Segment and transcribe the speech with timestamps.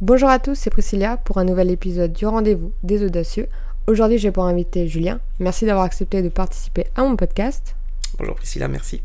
[0.00, 3.48] Bonjour à tous, c'est Priscilla pour un nouvel épisode du rendez-vous des audacieux.
[3.88, 5.18] Aujourd'hui, j'ai pour inviter Julien.
[5.40, 7.74] Merci d'avoir accepté de participer à mon podcast.
[8.16, 9.02] Bonjour Priscilla, merci.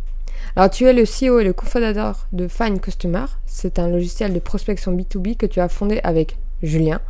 [0.55, 3.25] Alors, tu es le CEO et le cofondateur de Fine Customer.
[3.47, 7.01] C'est un logiciel de prospection B2B que tu as fondé avec Julien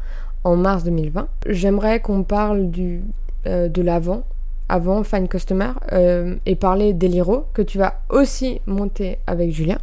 [0.45, 1.27] en mars 2020.
[1.49, 3.01] J'aimerais qu'on parle du,
[3.47, 4.23] euh, de l'avant,
[4.69, 9.79] avant Fine Customer, euh, et parler d'Eliro que tu vas aussi monter avec Julien.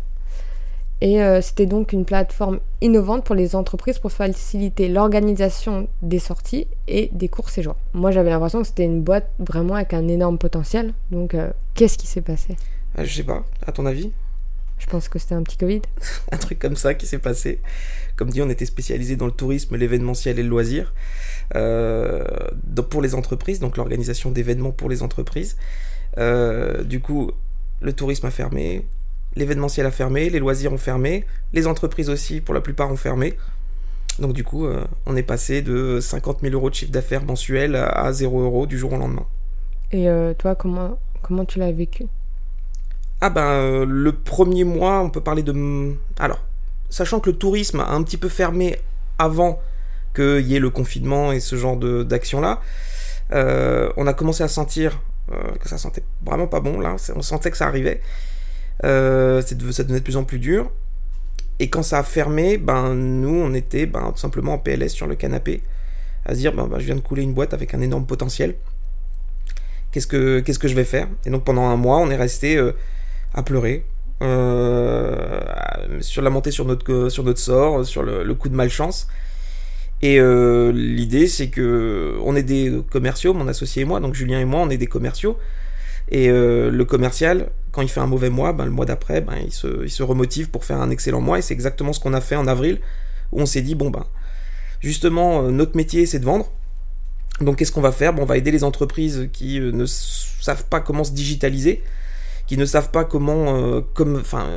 [1.03, 6.67] Et euh, c'était donc une plateforme innovante pour les entreprises pour faciliter l'organisation des sorties
[6.89, 7.77] et des courts séjours.
[7.95, 10.93] Moi, j'avais l'impression que c'était une boîte vraiment avec un énorme potentiel.
[11.11, 12.57] Donc, euh, qu'est-ce qui s'est passé?
[12.99, 14.13] Je sais pas, à ton avis?
[14.79, 15.83] Je pense que c'était un petit Covid.
[16.33, 17.61] un truc comme ça qui s'est passé.
[18.17, 20.93] Comme dit, on était spécialisé dans le tourisme, l'événementiel et le loisir.
[21.55, 22.25] Euh,
[22.91, 25.57] pour les entreprises, donc l'organisation d'événements pour les entreprises.
[26.85, 27.31] du coup,
[27.81, 28.85] le tourisme a fermé,
[29.37, 33.37] l'événementiel a fermé, les loisirs ont fermé, les entreprises aussi, pour la plupart, ont fermé.
[34.19, 37.75] Donc du coup, euh, on est passé de 50 000 euros de chiffre d'affaires mensuel
[37.75, 39.27] à 0 euros du jour au lendemain.
[39.93, 42.07] Et euh, toi, comment, comment tu l'as vécu?
[43.21, 45.95] Ah ben, euh, le premier mois, on peut parler de...
[46.19, 46.41] Alors,
[46.91, 48.79] sachant que le tourisme a un petit peu fermé
[49.19, 49.61] avant
[50.15, 52.61] qu'il y ait le confinement et ce genre d'action-là,
[53.33, 57.57] on a commencé à sentir que ça sentait vraiment pas bon, là, on sentait que
[57.57, 58.01] ça arrivait.
[58.85, 60.71] Euh, ça devenait de plus en plus dur.
[61.59, 65.07] Et quand ça a fermé, ben, nous, on était ben, tout simplement en PLS sur
[65.07, 65.63] le canapé,
[66.25, 68.55] à se dire, ben, ben, je viens de couler une boîte avec un énorme potentiel.
[69.93, 71.09] Qu'est-ce que, que je vais faire?
[71.27, 72.73] Et donc pendant un mois, on est resté euh,
[73.35, 73.85] à pleurer,
[74.23, 75.41] euh,
[76.01, 79.09] sur la montée sur notre, sur notre sort, sur le, coup de malchance.
[80.01, 80.19] Et
[80.73, 84.61] l'idée, c'est que on est des commerciaux, mon associé et moi, donc Julien et moi,
[84.61, 85.37] on est des commerciaux.
[86.09, 89.35] Et euh, le commercial, quand il fait un mauvais mois, ben, le mois d'après, ben,
[89.45, 91.39] il, se, il se remotive pour faire un excellent mois.
[91.39, 92.81] Et c'est exactement ce qu'on a fait en avril,
[93.33, 94.07] où on s'est dit, bon, ben,
[94.81, 96.51] justement, euh, notre métier, c'est de vendre.
[97.41, 98.13] Donc, qu'est-ce qu'on va faire?
[98.13, 101.83] Bon, On va aider les entreprises qui euh, ne savent pas comment se digitaliser,
[102.47, 104.49] qui ne savent pas comment comme, enfin,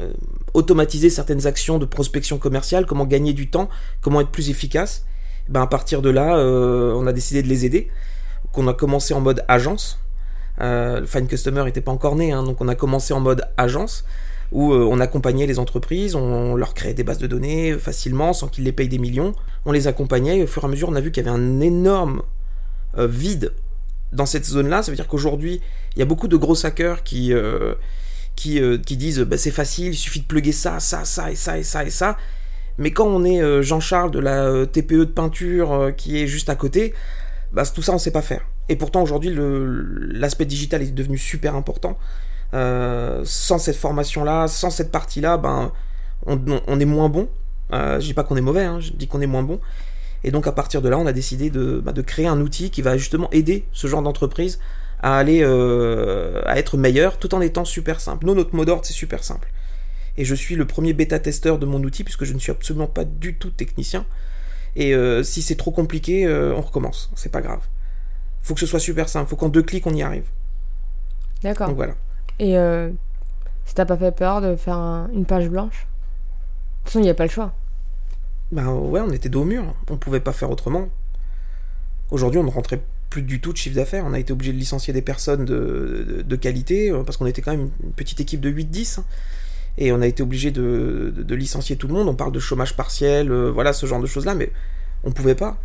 [0.55, 3.69] automatiser certaines actions de prospection commerciale, comment gagner du temps,
[4.01, 5.05] comment être plus efficace.
[5.47, 7.89] Ben, à partir de là, on a décidé de les aider.
[8.53, 9.99] qu'on a commencé en mode agence,
[10.61, 13.43] euh, le Fine Customer n'était pas encore né, hein, donc on a commencé en mode
[13.57, 14.05] agence
[14.51, 18.47] où euh, on accompagnait les entreprises, on leur créait des bases de données facilement sans
[18.47, 19.33] qu'ils les payent des millions.
[19.65, 21.35] On les accompagnait et au fur et à mesure on a vu qu'il y avait
[21.35, 22.21] un énorme
[22.99, 23.53] euh, vide
[24.11, 24.83] dans cette zone-là.
[24.83, 25.59] Ça veut dire qu'aujourd'hui
[25.95, 27.33] il y a beaucoup de gros hackers qui,
[28.35, 31.63] qui, disent bah, c'est facile, il suffit de plugger ça, ça, ça et ça et
[31.63, 32.17] ça et ça.
[32.77, 36.93] Mais quand on est Jean-Charles de la TPE de peinture qui est juste à côté,
[37.53, 38.43] bah, tout ça on sait pas faire.
[38.69, 41.97] Et pourtant aujourd'hui l'aspect digital est devenu super important.
[42.53, 45.71] Euh, sans cette formation-là, sans cette partie-là, ben,
[46.25, 47.29] on, est moins bon.
[47.73, 49.59] Euh, je dis pas qu'on est mauvais, hein, je dis qu'on est moins bon.
[50.23, 52.81] Et donc à partir de là, on a décidé de, bah, créer un outil qui
[52.81, 54.59] va justement aider ce genre d'entreprise
[55.01, 58.25] à aller euh, à être meilleur tout en étant super simple.
[58.25, 59.51] Nous, notre mot d'ordre, c'est super simple.
[60.15, 63.03] Et je suis le premier bêta-testeur de mon outil puisque je ne suis absolument pas
[63.03, 64.05] du tout technicien.
[64.75, 67.11] Et euh, si c'est trop compliqué, on recommence.
[67.15, 67.59] C'est pas grave
[68.43, 69.29] faut que ce soit super simple.
[69.29, 70.25] Faut qu'en deux clics, on y arrive.
[71.41, 71.67] D'accord.
[71.67, 71.95] Donc voilà.
[72.39, 72.89] Et euh,
[73.65, 74.77] ça t'a pas fait peur de faire
[75.13, 75.87] une page blanche?
[75.87, 77.53] De toute façon, il n'y a pas le choix.
[78.51, 79.63] Ben ouais, on était dos au mur.
[79.89, 80.89] On pouvait pas faire autrement.
[82.11, 84.03] Aujourd'hui, on ne rentrait plus du tout de chiffre d'affaires.
[84.05, 87.51] On a été obligé de licencier des personnes de, qualité euh, parce qu'on était quand
[87.51, 88.99] même une petite équipe de 8-10.
[88.99, 89.05] Hein.
[89.77, 92.07] Et on a été obligé de, licencier tout le monde.
[92.07, 94.35] On parle de chômage partiel, euh, voilà, ce genre de choses-là.
[94.35, 94.51] Mais
[95.03, 95.57] on pouvait pas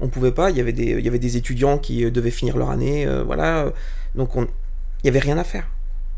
[0.00, 0.50] on pouvait pas.
[0.50, 3.06] Il y avait des, il y avait des étudiants qui euh, devaient finir leur année,
[3.06, 3.72] euh, voilà.
[4.14, 4.42] Donc on,
[5.02, 5.68] il y avait rien à faire.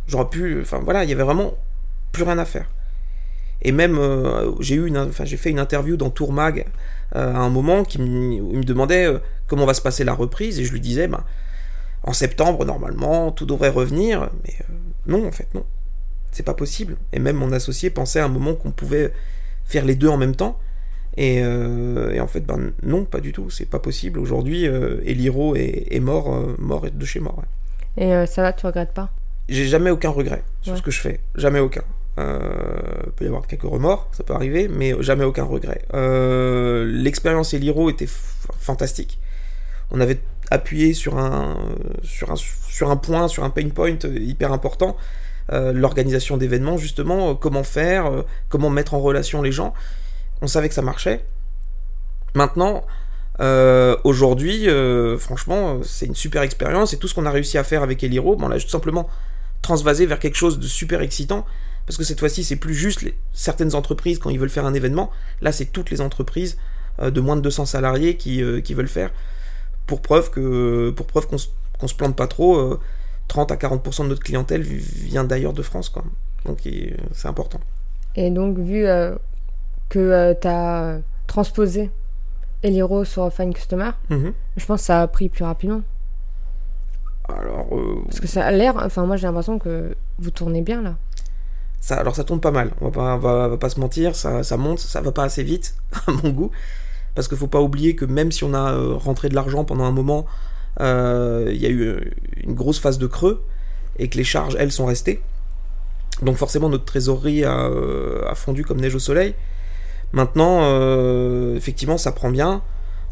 [0.07, 1.55] J'aurais pu, enfin voilà, il y avait vraiment
[2.13, 2.67] plus rien à faire.
[3.63, 6.67] Et même, euh, j'ai eu, une, enfin j'ai fait une interview dans Tourmag
[7.13, 9.07] à un moment qui me, où il me demandait
[9.49, 11.25] comment va se passer la reprise et je lui disais, bah,
[12.05, 14.55] en septembre normalement tout devrait revenir, mais
[15.07, 15.65] non en fait non,
[16.31, 16.97] c'est pas possible.
[17.13, 19.13] Et même mon associé pensait à un moment qu'on pouvait
[19.65, 20.59] faire les deux en même temps.
[21.19, 24.19] Euh, et, en fait, ben non, pas du tout, c'est pas possible.
[24.19, 27.43] Aujourd'hui, euh, Eliro est, mort, euh, mort de chez mort.
[27.97, 29.11] Et ça va, tu regrettes pas?
[29.49, 31.83] J'ai jamais aucun regret sur ce que je fais, jamais aucun.
[32.19, 35.83] il peut y avoir quelques remords, ça peut arriver, mais jamais aucun regret.
[35.93, 38.09] L'expérience Eliro était
[38.59, 39.19] fantastique.
[39.91, 40.21] On avait
[40.53, 41.57] appuyé sur un,
[42.05, 44.97] sur, un, sur un point, sur un pain point hyper important.
[45.51, 49.75] L'organisation d'événements, justement, comment faire, comment mettre en relation les gens
[50.43, 51.25] on savait que ça marchait.
[52.35, 52.85] Maintenant,
[53.41, 57.65] euh, aujourd'hui, euh, franchement, c'est une super expérience et tout ce qu'on a réussi à
[57.65, 59.09] faire avec Eliro, on l'a tout simplement
[59.63, 61.45] transvasé vers quelque chose de super excitant
[61.87, 65.11] parce que cette fois-ci, c'est plus juste certaines entreprises quand ils veulent faire un événement.
[65.41, 66.57] Là, c'est toutes les entreprises
[67.01, 69.11] euh, de moins de 200 salariés qui, qui veulent faire.
[69.87, 70.31] Pour preuve
[70.93, 71.49] pour preuve qu'on se,
[71.87, 72.81] se plante pas trop, euh,
[73.29, 75.89] 30 à 40% de notre clientèle vient d'ailleurs de France.
[75.89, 76.05] Quoi.
[76.45, 76.59] Donc
[77.13, 77.61] c'est important.
[78.17, 78.87] Et donc, vu
[79.97, 81.91] euh, que tu as transposé
[82.63, 84.33] Eliro sur Fine Customer, Mhm.
[84.57, 85.83] je pense que ça a pris plus rapidement.
[87.29, 88.75] Alors, euh, Parce que ça a l'air.
[88.77, 90.97] Enfin, moi, j'ai l'impression que vous tournez bien là.
[91.81, 94.43] Ça, alors ça tourne pas mal, on va pas, va, va pas se mentir, ça,
[94.43, 95.77] ça monte, ça va pas assez vite,
[96.07, 96.51] à mon goût,
[97.15, 99.85] parce qu'il faut pas oublier que même si on a euh, rentré de l'argent pendant
[99.85, 100.27] un moment,
[100.81, 102.01] euh, il y a eu euh,
[102.45, 103.43] une grosse phase de creux,
[103.99, 105.23] et que les charges, elles, sont restées.
[106.21, 109.35] Donc forcément, notre trésorerie a, euh, a fondu comme neige au soleil.
[110.13, 112.63] Maintenant, euh, effectivement, ça prend bien.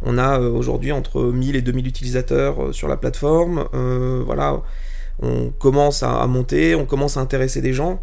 [0.02, 3.68] On a euh, aujourd'hui entre 1000 et 2000 utilisateurs euh, sur la plateforme.
[3.74, 4.62] Euh, voilà,
[5.20, 8.00] on commence à, à monter, on commence à intéresser des gens.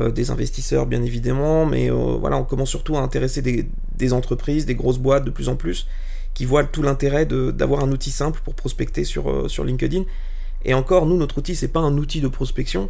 [0.00, 3.68] Euh, des investisseurs bien évidemment, mais euh, voilà, on commence surtout à intéresser des,
[3.98, 5.86] des entreprises, des grosses boîtes de plus en plus,
[6.32, 10.04] qui voient tout l'intérêt d'avoir un outil simple pour prospecter sur, euh, sur LinkedIn.
[10.64, 12.88] Et encore, nous, notre outil, c'est pas un outil de prospection,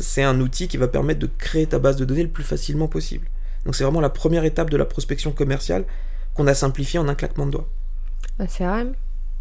[0.00, 2.88] c'est un outil qui va permettre de créer ta base de données le plus facilement
[2.88, 3.28] possible.
[3.66, 5.84] Donc c'est vraiment la première étape de la prospection commerciale
[6.34, 7.68] qu'on a simplifiée en un claquement de doigts.
[8.38, 8.92] Un CRM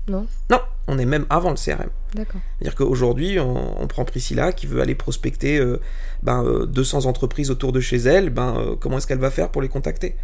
[0.10, 0.27] Non?
[0.50, 1.89] Non, on est même avant le CRM.
[2.13, 2.42] D'accord.
[2.57, 5.80] C'est-à-dire qu'aujourd'hui, on, on prend Priscilla qui veut aller prospecter euh,
[6.24, 8.30] ben, euh, 200 entreprises autour de chez elle.
[8.30, 10.16] Ben, euh, comment est-ce qu'elle va faire pour les contacter?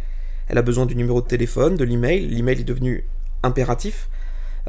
[0.48, 2.26] Elle a besoin du numéro de téléphone, de l'email.
[2.28, 3.04] L'email est devenu
[3.42, 4.08] impératif.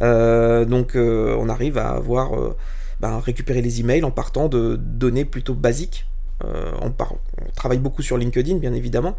[0.01, 2.56] Euh, donc, euh, on arrive à avoir euh,
[3.00, 6.06] ben, récupérer les emails en partant de données plutôt basiques.
[6.45, 6.94] Euh, on,
[7.56, 9.16] travaille beaucoup sur LinkedIn, bien évidemment.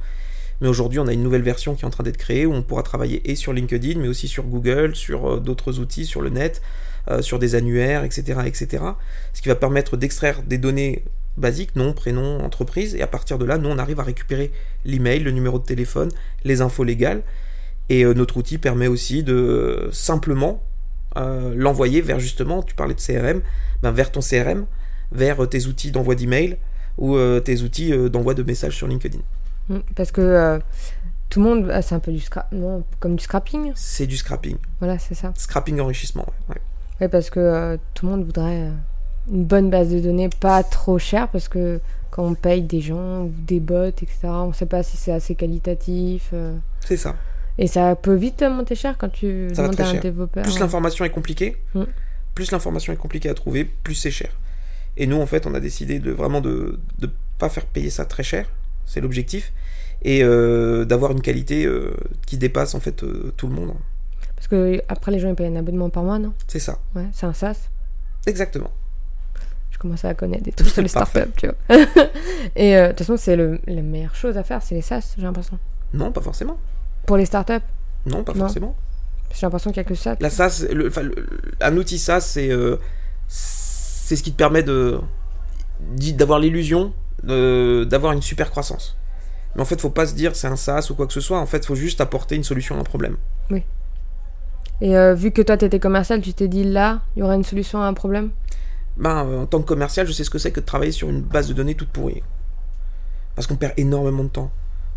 [0.60, 2.62] Mais aujourd'hui, on a une nouvelle version qui est en train d'être créée où on
[2.62, 6.30] pourra travailler et sur LinkedIn, mais aussi sur Google, sur euh, d'autres outils, sur le
[6.30, 6.62] net,
[7.08, 8.84] euh, sur des annuaires, etc., etc.
[9.32, 11.04] Ce qui va permettre d'extraire des données
[11.36, 14.52] basiques, nom, prénom, entreprise, et à partir de là, nous, on arrive à récupérer
[14.84, 16.10] l'email, le numéro de téléphone,
[16.44, 17.22] les infos légales,
[17.88, 20.62] et notre outil permet aussi de simplement
[21.16, 23.42] l'envoyer vers justement, tu parlais de CRM,
[23.82, 24.66] ben, vers ton CRM,
[25.12, 26.56] vers tes outils d'envoi d'email
[26.98, 29.18] ou euh, tes outils euh, d'envoi de messages sur LinkedIn.
[29.68, 30.58] Mm, Parce que euh,
[31.30, 31.70] tout le monde.
[31.72, 32.50] ah, c'est un peu du scrap.
[32.52, 33.72] Non, comme du scrapping.
[33.74, 34.56] C'est du scrapping.
[34.80, 35.32] Voilà, c'est ça.
[35.36, 36.24] Scrapping enrichissement.
[36.48, 36.60] ouais, ouais.
[37.00, 38.70] Ouais, parce que euh, tout le monde voudrait euh,
[39.32, 41.80] une bonne base de données, pas trop chère, parce que
[42.10, 46.28] quand on paye des gens des bots, etc., on sait pas si c'est assez qualitatif.
[46.32, 46.56] euh,
[46.86, 47.16] C'est ça.
[47.58, 50.00] et ça peut vite monter cher quand tu Ça demandes à un cher.
[50.02, 50.44] développeur.
[50.44, 51.82] Plus l'information est compliquée, Mm.
[52.36, 54.30] plus l'information est compliquée à trouver, plus c'est cher.
[54.96, 57.06] Et nous, en fait, on a décidé de vraiment de ne
[57.38, 58.46] pas faire payer ça très cher,
[58.86, 59.52] c'est l'objectif,
[60.02, 61.94] et euh, d'avoir une qualité euh,
[62.26, 63.74] qui dépasse en fait euh, tout le monde.
[64.36, 66.32] Parce que après, les gens ils payent un abonnement par mois, non?
[66.46, 67.68] C'est ça, Ouais, c'est un SaaS.
[68.26, 68.70] exactement.
[69.70, 71.76] Je commence à connaître des trucs sur les startups, tu vois.
[72.56, 75.58] et de toute façon, c'est la meilleure chose à faire, c'est les SaaS, j'ai l'impression.
[75.92, 76.58] Non, pas forcément.
[77.06, 77.54] Pour les startups,
[78.06, 78.40] Non, pas Non.
[78.40, 78.76] forcément.
[79.34, 80.14] j'ai l'impression qu'il n'y a que ça.
[80.20, 80.92] La SaaS, le-
[81.60, 82.50] un outil SaaS, c'est
[84.04, 85.00] c'est ce qui te permet de
[86.12, 86.92] d'avoir l'illusion
[87.22, 88.98] d'avoir une super croissance.
[89.54, 91.40] Mais en fait, faut pas se dire c'est un SaaS ou quoi que ce soit.
[91.40, 93.16] En fait, faut juste apporter une solution à un problème.
[94.80, 97.36] Et euh, vu que toi, tu étais commercial, tu t'es dit là, il y aurait
[97.36, 98.30] une solution à un problème?
[98.98, 101.08] Ben, euh, en tant que commercial, je sais ce que c'est que de travailler sur
[101.08, 102.22] une base de données toute pourrie.
[103.36, 104.50] Parce qu'on perd énormément de temps.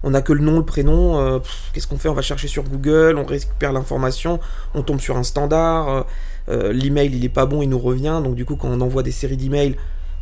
[0.04, 1.20] On n'a que le nom, le prénom.
[1.20, 1.40] euh,
[1.74, 2.10] Qu'est-ce qu'on fait?
[2.10, 4.40] On va chercher sur Google, on récupère l'information,
[4.74, 5.90] on tombe sur un standard.
[5.90, 6.02] euh,
[6.50, 8.22] euh, L'email, il est pas bon, il nous revient.
[8.24, 9.76] Donc, du coup, quand on envoie des séries d'emails,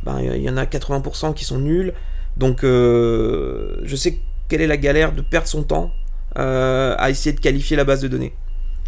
[0.04, 1.94] ben, il y en a 80% qui sont nuls.
[2.38, 5.92] Donc, je sais quelle est la galère de perdre son temps
[6.36, 8.34] à essayer de qualifier la base de données.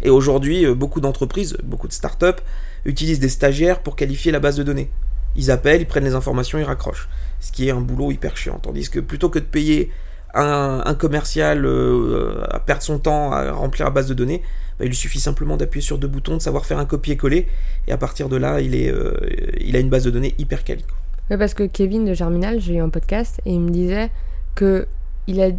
[0.02, 2.40] Et aujourd'hui, beaucoup d'entreprises, beaucoup de startups
[2.84, 4.90] utilisent des stagiaires pour qualifier la base de données.
[5.34, 7.08] Ils appellent, ils prennent les informations, ils raccrochent.
[7.40, 8.58] Ce qui est un boulot hyper chiant.
[8.62, 9.90] Tandis que plutôt que de payer
[10.40, 14.42] un, commercial euh, à perdre son temps à remplir la base de données,
[14.78, 17.46] bah, il lui suffit simplement d'appuyer sur deux boutons, de savoir faire un copier-coller,
[17.86, 19.12] et à partir de là, il, euh,
[19.72, 20.84] a une base de données hyper quali.
[21.30, 24.10] Ouais, parce que Kevin de Germinal, j'ai eu un podcast et il me disait
[24.54, 24.86] que
[25.26, 25.50] il a,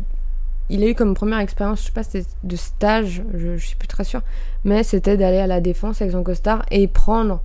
[0.69, 4.03] eu comme première expérience, je sais pas, c'était de stage, je, je suis plus très
[4.03, 4.21] sûre,
[4.63, 7.41] mais c'était d'aller à la défense avec son costard et prendre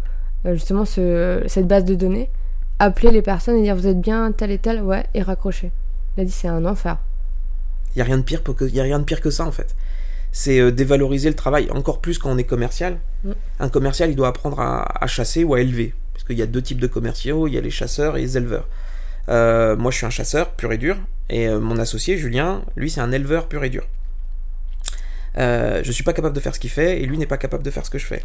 [0.47, 2.31] euh, justement ce, cette base de données,
[2.79, 5.71] appeler les personnes et dire vous êtes bien tel et tel, ouais, et raccrocher.
[6.17, 6.99] Il a dit c'est un enfer.
[7.94, 9.44] Il n'y a, rien de pire pour que- y a rien de pire que ça
[9.46, 9.74] en fait.
[10.32, 12.98] C'est euh, dévaloriser le travail, encore plus quand on est commercial.
[13.22, 13.32] Mm.
[13.60, 15.94] Un commercial, il doit apprendre à, à chasser ou à élever.
[16.12, 18.36] Parce qu'il y a deux types de commerciaux, il y a les chasseurs et les
[18.36, 18.66] éleveurs.
[19.28, 20.96] Euh, moi, je suis un chasseur pur et dur,
[21.30, 23.86] et euh, mon associé, Julien, lui, c'est un éleveur pur et dur.
[25.36, 27.70] Je suis pas capable de faire ce qu'il fait, et lui n'est pas capable de
[27.70, 28.22] faire ce que je fais.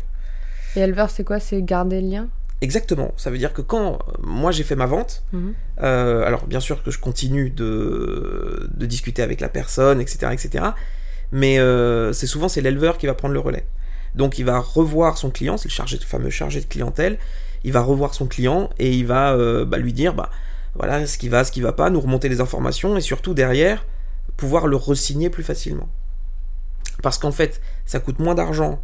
[0.76, 1.40] Et éleveur, c'est quoi?
[1.40, 2.28] C'est garder le lien?
[2.62, 3.14] Exactement.
[3.16, 5.54] Ça veut dire que quand euh, moi j'ai fait ma vente, Mhm.
[5.82, 10.66] euh, alors bien sûr que je continue de, de discuter avec la personne, etc., etc.
[11.32, 13.66] Mais euh, c'est souvent c'est l'éleveur qui va prendre le relais.
[14.16, 17.18] Donc il va revoir son client, c'est le, chargé, le fameux chargé de clientèle.
[17.64, 20.30] Il va revoir son client et il va euh, bah, lui dire bah
[20.76, 23.86] voilà ce qui va, ce qui va pas, nous remonter les informations et surtout derrière
[24.38, 25.90] pouvoir le resigner plus facilement.
[27.04, 28.82] Parce qu'en fait, ça coûte moins d'argent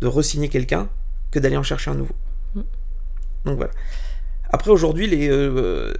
[0.00, 0.88] de resigner quelqu'un
[1.30, 2.14] que d'aller en chercher un nouveau.
[2.54, 2.60] Mm.
[3.46, 3.72] Donc voilà.
[4.50, 5.92] Après aujourd'hui, les, euh,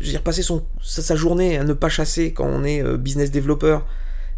[0.00, 2.96] je veux dire, passer son, sa, journée à ne pas chasser quand on est euh,
[2.96, 3.86] business développeur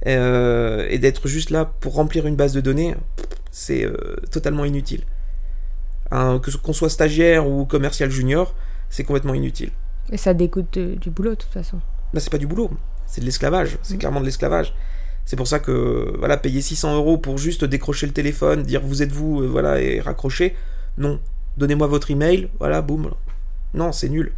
[0.07, 2.95] euh, et d'être juste là pour remplir une base de données,
[3.51, 3.87] c'est
[4.31, 5.03] totalement inutile.
[6.11, 8.55] que qu'on soit stagiaire ou commercial junior,
[8.89, 9.71] c'est complètement inutile.
[10.11, 11.79] Et ça découte du boulot de toute façon.
[12.13, 12.71] Là, c'est pas du boulot,
[13.07, 13.79] c'est de l'esclavage.
[13.83, 13.99] C'est mm.
[13.99, 14.75] clairement de l'esclavage.
[15.25, 19.03] C'est pour ça que voilà, payer 600 euros pour juste décrocher le téléphone, dire vous
[19.03, 20.57] êtes vous, voilà, et raccrocher.
[20.99, 21.21] Non,
[21.57, 23.11] donnez-moi votre email, voilà, boum.
[23.75, 24.33] Non, c'est nul.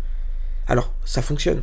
[0.69, 1.63] Alors, ça fonctionne.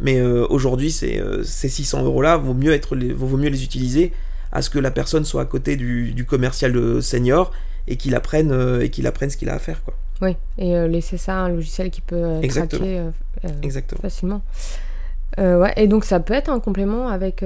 [0.00, 3.64] Mais euh, aujourd'hui, ces, euh, ces 600 euros-là, vaut mieux, être les, vaut mieux les
[3.64, 4.12] utiliser
[4.52, 7.52] à ce que la personne soit à côté du, commercial senior
[7.86, 9.82] et qu'il apprenne, euh, et qu'il apprenne ce qu'il a à faire.
[9.84, 9.94] Quoi.
[10.22, 13.12] Oui, et laisser ça à un logiciel qui peut Exactement.
[13.62, 14.00] Exactement.
[14.00, 14.42] facilement.
[15.38, 17.42] ouais, et donc ça peut être un complément avec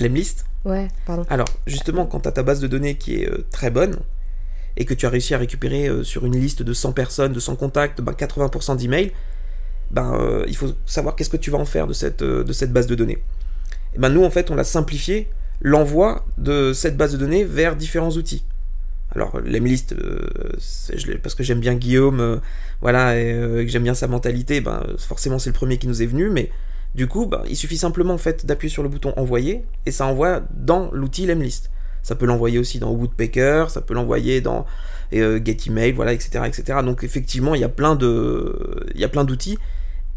[0.00, 0.46] L'Emlist?
[0.64, 1.24] Ouais, pardon.
[1.28, 3.96] Alors, justement, quand tu as ta base de données qui est euh, très bonne,
[4.78, 7.40] et que tu as réussi à récupérer euh, sur une liste de 100 personnes, de
[7.40, 9.12] 100 contacts, ben 80% d'emails,
[9.90, 12.86] ben, euh, il faut savoir qu'est-ce que tu vas en faire de cette, cette base
[12.86, 13.18] de données.
[13.94, 15.28] Et ben, nous, en fait, on a simplifié
[15.60, 18.44] l'envoi de cette base de données vers différents outils.
[19.14, 19.94] Alors, l'Emlist,
[21.22, 22.40] parce que j'aime bien Guillaume,
[22.80, 26.06] voilà, et que j'aime bien sa mentalité, ben, forcément, c'est le premier qui nous est
[26.06, 26.50] venu, mais
[26.94, 30.06] du coup, bah, il suffit simplement en fait d'appuyer sur le bouton envoyer et ça
[30.06, 31.70] envoie dans l'outil Lemlist.
[32.02, 34.66] Ça peut l'envoyer aussi dans Woodpecker, ça peut l'envoyer dans
[35.12, 36.80] euh, GetEmail, voilà, etc., etc.
[36.82, 39.58] Donc effectivement, il y a plein de, il y a plein d'outils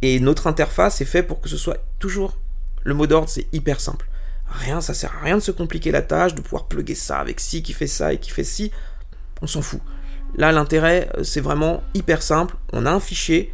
[0.02, 2.38] et notre interface est fait pour que ce soit toujours
[2.84, 4.08] le mot d'ordre, c'est hyper simple.
[4.48, 7.40] Rien, ça sert à rien de se compliquer la tâche, de pouvoir plugger ça avec
[7.40, 8.72] ci qui fait ça et qui fait ci.
[9.42, 9.80] On s'en fout.
[10.36, 12.56] Là, l'intérêt, euh, c'est vraiment hyper simple.
[12.74, 13.54] On a un fichier,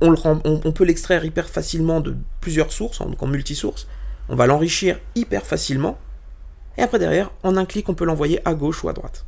[0.00, 3.86] on, peut l'extraire hyper facilement de plusieurs sources, donc en multisource.
[4.28, 5.98] On va l'enrichir hyper facilement.
[6.78, 9.24] Et après derrière, en un clic, on peut l'envoyer à gauche ou à droite.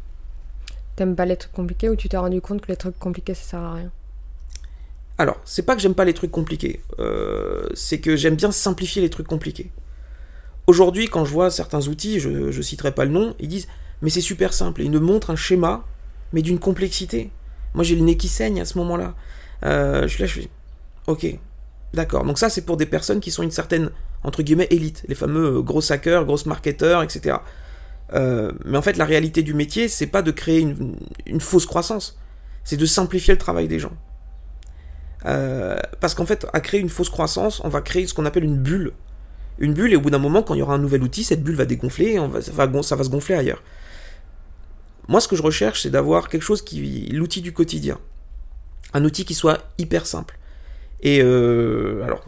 [0.96, 3.42] T'aimes pas les trucs compliqués ou tu t'es rendu compte que les trucs compliqués ça
[3.42, 3.90] sert à rien?
[5.18, 9.00] Alors, c'est pas que j'aime pas les trucs compliqués, euh, c'est que j'aime bien simplifier
[9.00, 9.70] les trucs compliqués.
[10.66, 13.68] Aujourd'hui, quand je vois certains outils, je, ne citerai pas le nom, ils disent
[14.02, 15.84] mais c'est super simple, et ils me montrent un schéma,
[16.32, 17.30] mais d'une complexité.
[17.74, 19.14] Moi j'ai le nez qui saigne à ce moment-là.
[19.64, 20.50] Euh, je suis là, je suis
[21.06, 21.26] Ok,
[21.92, 22.24] d'accord.
[22.24, 23.90] Donc ça, c'est pour des personnes qui sont une certaine,
[24.24, 25.04] entre guillemets, élite.
[25.06, 27.36] Les fameux euh, gros hackers, gros marketeurs, etc.
[28.14, 32.18] Euh, mais en fait, la réalité du métier, c'est pas de créer une, fausse croissance.
[32.64, 33.92] C'est de simplifier le travail des gens.
[35.26, 38.44] Euh, parce qu'en fait, à créer une fausse croissance, on va créer ce qu'on appelle
[38.44, 38.92] une bulle.
[39.58, 41.42] Une bulle, et au bout d'un moment, quand il y aura un nouvel outil, cette
[41.42, 43.62] bulle va dégonfler et ça, va, ça va se gonfler ailleurs.
[45.06, 47.08] Moi, ce que je recherche, c'est d'avoir quelque chose qui.
[47.12, 47.98] l'outil du quotidien.
[48.94, 50.38] Un outil qui soit hyper simple.
[51.04, 52.24] Et euh, alors,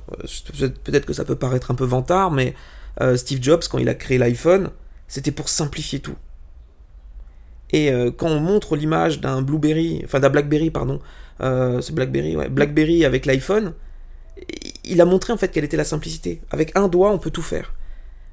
[0.85, 2.55] peut-être que ça peut paraître un peu vantard, mais
[3.01, 4.71] euh, Steve Jobs, quand il a créé l'iPhone,
[5.09, 6.17] c'était pour simplifier tout.
[7.73, 11.01] Et euh, quand on montre l'image d'un Blueberry, enfin d'un BlackBerry, pardon,
[11.41, 13.73] c'est BlackBerry, BlackBerry avec l'iPhone,
[14.85, 16.43] il a montré en fait quelle était la simplicité.
[16.51, 17.75] Avec un doigt, on peut tout faire.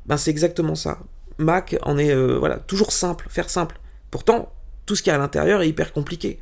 [0.06, 1.00] Ben c'est exactement ça.
[1.38, 3.80] Mac en est voilà toujours simple, faire simple.
[4.12, 4.54] Pourtant,
[4.86, 6.40] tout ce qu'il y a à l'intérieur est hyper compliqué.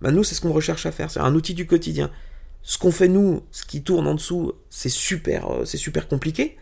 [0.00, 1.10] Ben nous, c'est ce qu'on recherche à faire.
[1.10, 2.10] C'est un outil du quotidien.
[2.68, 6.56] Ce qu'on fait nous, ce qui tourne en dessous, c'est super, euh, c'est super compliqué.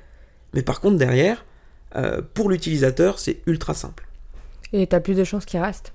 [0.52, 1.46] Mais par contre, derrière,
[1.96, 4.06] euh, pour l'utilisateur, c'est ultra simple.
[4.74, 5.94] Et tu as plus de chances qu'il reste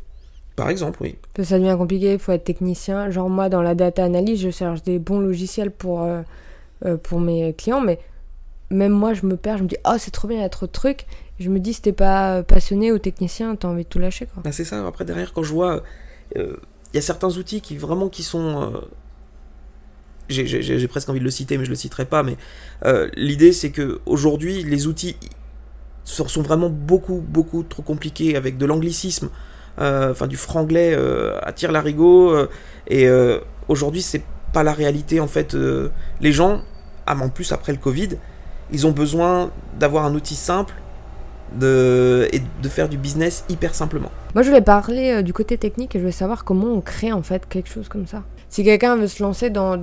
[0.56, 1.16] Par exemple, oui.
[1.36, 3.12] Parce que ça devient compliqué, il faut être technicien.
[3.12, 6.24] Genre moi, dans la data analyse, je cherche des bons logiciels pour, euh,
[7.04, 8.00] pour mes clients, mais
[8.72, 10.50] même moi, je me perds, je me dis, oh, c'est trop bien, il y a
[10.50, 11.06] trop de trucs.
[11.40, 14.26] je me dis, si t'es pas passionné ou technicien, t'as envie de tout lâcher.
[14.26, 14.42] Quoi.
[14.44, 15.84] Ah, c'est ça, après, derrière, quand je vois,
[16.36, 16.56] il
[16.96, 18.74] y a certains outils qui vraiment qui sont
[20.30, 22.24] j'ai presque envie de le citer, mais je le citerai pas.
[22.24, 22.38] Mais
[22.86, 25.18] euh, l'idée, c'est que aujourd'hui, les outils
[26.04, 29.30] sont vraiment beaucoup, beaucoup trop compliqués avec de l'anglicisme,
[29.80, 32.36] euh, enfin du franglais euh, à tire larigot.
[32.88, 33.08] et
[33.68, 35.56] aujourd'hui, c'est pas la réalité en fait.
[36.22, 36.62] les gens,
[37.06, 38.10] ah, en plus après le Covid,
[38.72, 40.74] ils ont besoin d'avoir un outil simple
[41.60, 44.12] de, et de faire du business hyper simplement.
[44.36, 47.24] Moi, je voulais parler du côté technique et je voulais savoir comment on crée en
[47.24, 48.24] fait quelque chose comme ça.
[48.50, 49.78] Si quelqu'un veut se lancer dans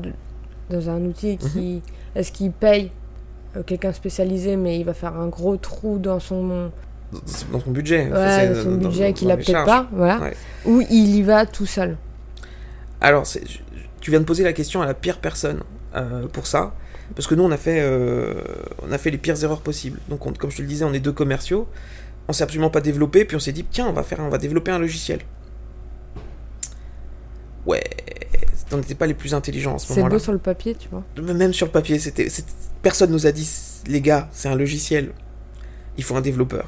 [0.71, 1.77] dans un outil qui.
[1.77, 1.81] Mhm.
[2.15, 2.91] Est-ce qu'il paye
[3.57, 6.71] euh, quelqu'un spécialisé, mais il va faire un gros trou dans son.
[7.53, 8.11] Dans son budget.
[8.11, 10.31] Ouais, dans son budget qu'il a peut-être pas, voilà.
[10.65, 11.97] Ou il y va tout seul.
[13.01, 13.25] Alors,
[14.01, 15.61] tu viens de poser la question à la pire personne
[15.95, 16.75] euh, pour ça.
[17.15, 18.35] Parce que nous, on a fait, euh,
[18.83, 20.01] on a fait les pires erreurs possibles.
[20.09, 21.69] Donc, on- comme je te le disais, on est deux commerciaux.
[22.27, 24.39] On s'est absolument pas développé, puis on s'est dit, tiens, on va faire, on va
[24.39, 25.21] développer un logiciel.
[27.67, 27.83] Ouais,
[28.73, 30.15] on n'était pas les plus intelligents à ce C'est moment-là.
[30.15, 31.05] beau sur le papier, tu vois.
[31.35, 32.29] Même sur le papier, c'était,
[32.83, 33.49] personne nous a dit,
[33.87, 35.11] les gars, c'est un logiciel.
[35.99, 36.67] Il faut un développeur.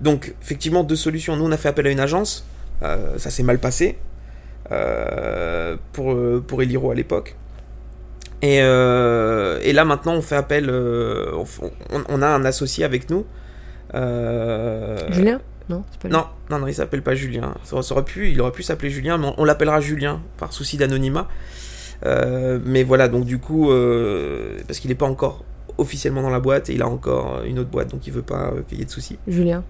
[0.00, 1.36] Donc, effectivement, deux solutions.
[1.36, 2.44] Nous, on a fait appel à une agence.
[2.82, 3.98] Euh, ça s'est mal passé
[4.70, 7.34] euh, pour, euh, pour Eliro à l'époque.
[8.42, 10.70] Et, euh, et là, maintenant, on fait appel.
[10.70, 11.44] on,
[12.08, 13.24] on a un associé avec nous.
[13.92, 15.40] Julien?
[15.68, 17.54] Non, pas non, non, non, il s'appelle pas Julien.
[17.64, 20.52] Ça, ça aurait pu, il aurait pu s'appeler Julien, mais on, on l'appellera Julien par
[20.52, 21.28] souci d'anonymat.
[22.06, 25.44] Euh, mais voilà, donc du coup, euh, parce qu'il n'est pas encore
[25.76, 28.52] officiellement dans la boîte et il a encore une autre boîte, donc il veut pas
[28.52, 29.18] euh, qu'il y ait de soucis.
[29.26, 29.64] Julien.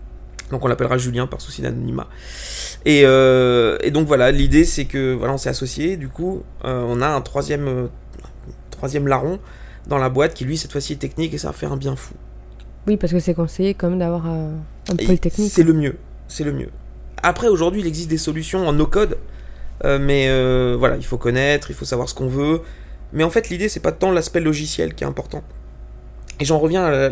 [0.50, 2.07] Donc on l'appellera Julien par souci d'anonymat.
[2.85, 5.97] Et, euh, et donc voilà, l'idée c'est que voilà, on s'est associé.
[5.97, 7.88] Du coup, on a un troisième,
[8.71, 9.38] troisième larron
[9.87, 11.97] dans la boîte qui lui cette fois-ci est technique et ça va faire un bien
[11.97, 12.14] fou.
[12.87, 14.25] Oui, parce que c'est conseillé quand même d'avoir
[15.49, 15.97] C'est le mieux.
[16.28, 16.71] C'est le mieux.
[17.23, 19.18] Après, aujourd'hui, il existe des solutions en no-code.
[19.85, 22.62] euh, mais euh, voilà, il faut connaître, il faut savoir ce qu'on veut.
[23.12, 25.42] Mais en fait, l'idée, c'est pas tant l'aspect logiciel qui est important.
[26.40, 27.11] Et j'en reviens à la-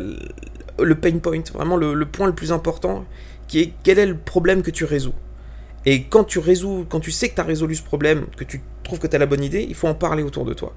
[0.83, 3.05] le pain point, vraiment le, le point le plus important,
[3.49, 5.15] qui est quel est le problème que tu résous.
[5.87, 8.61] Et quand tu résous, quand tu sais que tu as résolu ce problème, que tu
[8.83, 10.75] trouves que tu as la bonne idée, il faut en parler autour de toi.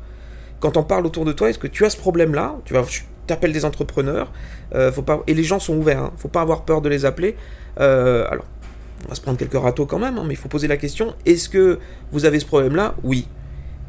[0.60, 2.84] Quand on parle autour de toi, est-ce que tu as ce problème-là Tu vas,
[3.29, 4.31] t'appelles des entrepreneurs,
[4.75, 4.91] euh,
[5.27, 7.36] et les gens sont ouverts, hein, faut pas avoir peur de les appeler.
[7.79, 8.45] Euh, alors,
[9.05, 11.15] on va se prendre quelques râteaux quand même, hein, mais il faut poser la question
[11.25, 11.79] est-ce que
[12.12, 12.95] vous avez ce problème-là?
[13.03, 13.27] Oui.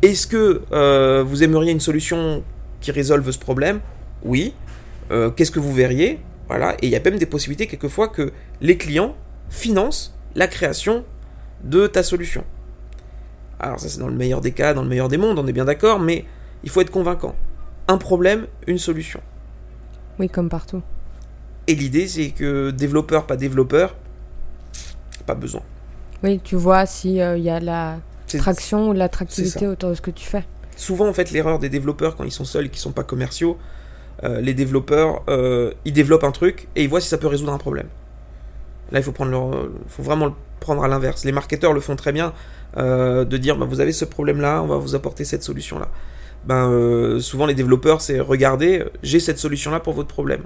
[0.03, 2.43] Est-ce que euh, vous aimeriez une solution
[2.81, 3.81] qui résolve ce problème?
[4.23, 4.55] Oui.
[5.35, 6.21] Qu'est-ce que vous verriez?
[6.47, 6.75] Voilà.
[6.75, 8.31] Et il y a même des possibilités quelquefois que
[8.61, 9.17] les clients
[9.49, 11.05] financent la création
[11.65, 12.45] de ta solution.
[13.59, 15.53] Alors ça c'est dans le meilleur des cas, dans le meilleur des mondes, on est
[15.53, 16.25] bien d'accord, mais
[16.63, 17.35] il faut être convaincant.
[17.91, 19.21] Un problème, une solution.
[20.21, 20.81] Oui, comme partout.
[21.67, 23.97] Et l'idée c'est que développeur, pas développeur,
[25.27, 25.63] pas besoin.
[26.23, 27.99] Oui, tu vois s'il y a la
[28.29, 30.45] traction ou l'attractivité autour de ce que tu fais.
[30.77, 33.59] souvent en fait l'erreur des développeurs quand ils sont seuls et qu'ils sont pas commerciaux,
[34.23, 37.53] euh, les développeurs euh, ils développent un truc et ils voient si ça peut résoudre
[37.53, 37.89] un problème.
[38.93, 41.25] Là il faut prendre leur, faut vraiment le prendre à l'inverse.
[41.25, 42.35] Les marketeurs le font très bien
[42.77, 45.81] euh, de dire bah, vous avez ce problème là, on va vous apporter cette solution
[45.81, 45.89] là.
[46.45, 50.43] Ben euh, souvent les développeurs c'est regardez j'ai cette solution là pour votre problème.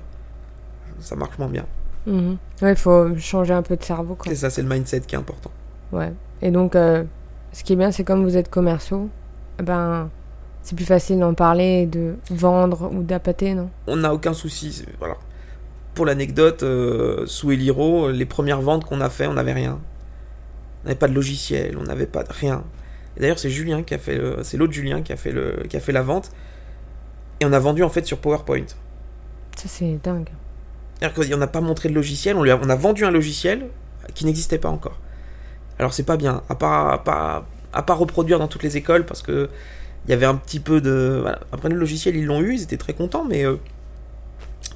[1.00, 1.66] Ça marche moins bien.
[2.07, 2.37] Mhm.
[2.62, 4.14] Ouais, il faut changer un peu de cerveau.
[4.14, 4.33] Quoi.
[4.33, 5.50] Et ça c'est le mindset qui est important.
[5.92, 6.12] Ouais.
[6.42, 7.04] Et donc, euh,
[7.52, 9.09] ce qui est bien, c'est comme vous êtes commerciaux,
[9.62, 10.11] ben,
[10.62, 13.70] c'est plus facile d'en parler, de vendre ou d'appâter, non?
[13.87, 14.85] On n'a aucun souci.
[14.98, 15.16] Voilà.
[15.94, 19.78] Pour l'anecdote, euh, sous Eliro, les premières ventes qu'on a fait, on n'avait rien.
[20.83, 22.64] On n'avait pas de logiciel, on n'avait pas de rien.
[23.16, 25.62] Et d'ailleurs, c'est Julien qui a fait, le- c'est l'autre Julien qui a fait le,
[25.68, 26.31] qui a fait la vente.
[27.40, 28.66] Et on a vendu en fait sur PowerPoint.
[29.57, 30.29] Ça, c'est dingue.
[31.00, 33.66] C'est-à-dire qu'on n'a pas montré de logiciel, on, lui a, on a vendu un logiciel
[34.14, 34.98] qui n'existait pas encore.
[35.79, 39.05] Alors c'est pas bien, à pas, à pas, à pas reproduire dans toutes les écoles
[39.05, 39.50] parce que
[40.07, 41.18] il y avait un petit peu de.
[41.22, 41.40] voilà.
[41.53, 43.57] Après le logiciel ils l'ont eu, ils étaient très contents, mais euh,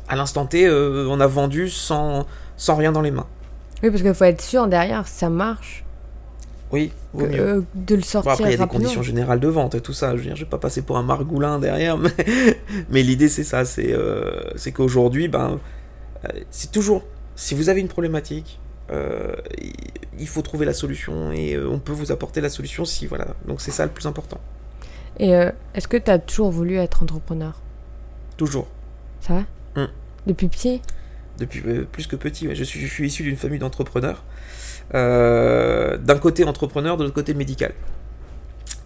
[0.08, 3.26] à l'instant T, euh, on a vendu sans, sans rien dans les mains.
[3.82, 5.84] Oui, parce qu'il faut être sûr derrière, ça marche,
[6.70, 7.40] Oui, vaut que, mieux.
[7.40, 8.80] euh, de le Bon, sortir après, il y a des rapidement.
[8.80, 10.12] conditions générales de vente et tout ça.
[10.12, 12.10] Je veux dire, je vais pas passer pour un margoulin derrière, mais,
[12.90, 15.58] mais l'idée c'est ça, c'est euh, c'est qu'aujourd'hui, ben,
[16.24, 17.04] euh, c'est toujours,
[17.36, 19.34] si vous avez une problématique, euh,
[20.18, 23.28] il- faut trouver la solution et on peut vous apporter la solution si voilà.
[23.46, 24.40] Donc c'est ça le plus important.
[25.20, 25.30] Et
[25.74, 27.60] est-ce que tu as toujours voulu être entrepreneur?
[28.36, 28.68] Toujours.
[29.20, 29.34] Ça
[29.74, 29.82] va?
[29.82, 29.88] Mm.
[30.26, 30.80] Depuis petit?
[31.38, 32.54] Depuis plus que petit, ouais.
[32.54, 34.22] je, suis, je suis issu d'une famille d'entrepreneurs.
[34.94, 35.67] Euh,
[36.04, 37.72] D'un côté entrepreneur, de l'autre côté médical.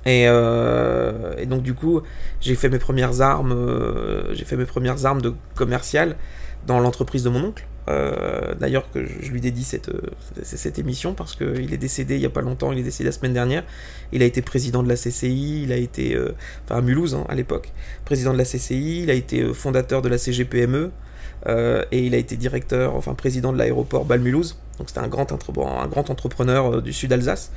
[0.05, 2.03] Et, euh, et donc du coup,
[2.40, 6.16] j'ai fait mes premières armes, euh, j'ai fait mes premières armes de commercial
[6.66, 7.66] dans l'entreprise de mon oncle.
[7.88, 12.27] Euh, D'ailleurs que je, lui dédie cette, euh, émission parce qu'il est décédé il y
[12.27, 13.64] a pas longtemps, il est décédé la semaine dernière.
[14.12, 16.18] Il a été président de la CCI, il a été,
[16.64, 17.72] enfin à Mulhouse hein, à l'époque,
[18.05, 20.90] président de la CCI, il a été fondateur de la CGPME.
[21.90, 24.57] Et il a été directeur, enfin président de l'aéroport Bâle-Mulhouse.
[24.79, 27.51] Donc c'était un grand, un grand entrepreneur euh, du sud Alsace.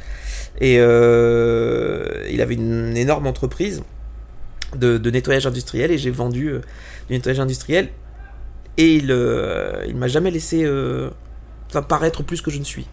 [0.61, 3.83] Et euh, il avait une énorme entreprise
[4.75, 6.61] de, nettoyage industriel et j'ai vendu euh,
[7.07, 7.89] du nettoyage industriel.
[8.77, 10.69] Et il, euh, il m'a jamais laissé
[11.87, 12.87] paraître plus que je ne suis.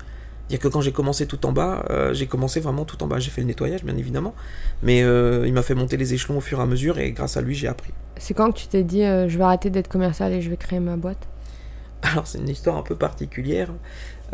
[0.49, 3.19] C'est-à-dire que quand j'ai commencé tout en bas, j'ai commencé vraiment tout en bas.
[3.19, 4.35] J'ai fait le nettoyage, bien évidemment,
[4.83, 7.41] mais il m'a fait monter les échelons au fur et à mesure et grâce à
[7.41, 7.93] lui, j'ai appris.
[8.19, 10.81] C'est quand que tu t'es dit je vais arrêter d'être commercial et je vais créer
[10.81, 11.27] ma boîte?
[12.03, 13.69] Alors c'est une histoire un peu particulière.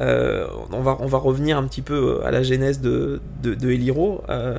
[0.00, 3.70] Euh, on, va, on va revenir un petit peu à la genèse de, de, de
[3.70, 4.22] Eliro.
[4.28, 4.58] Euh,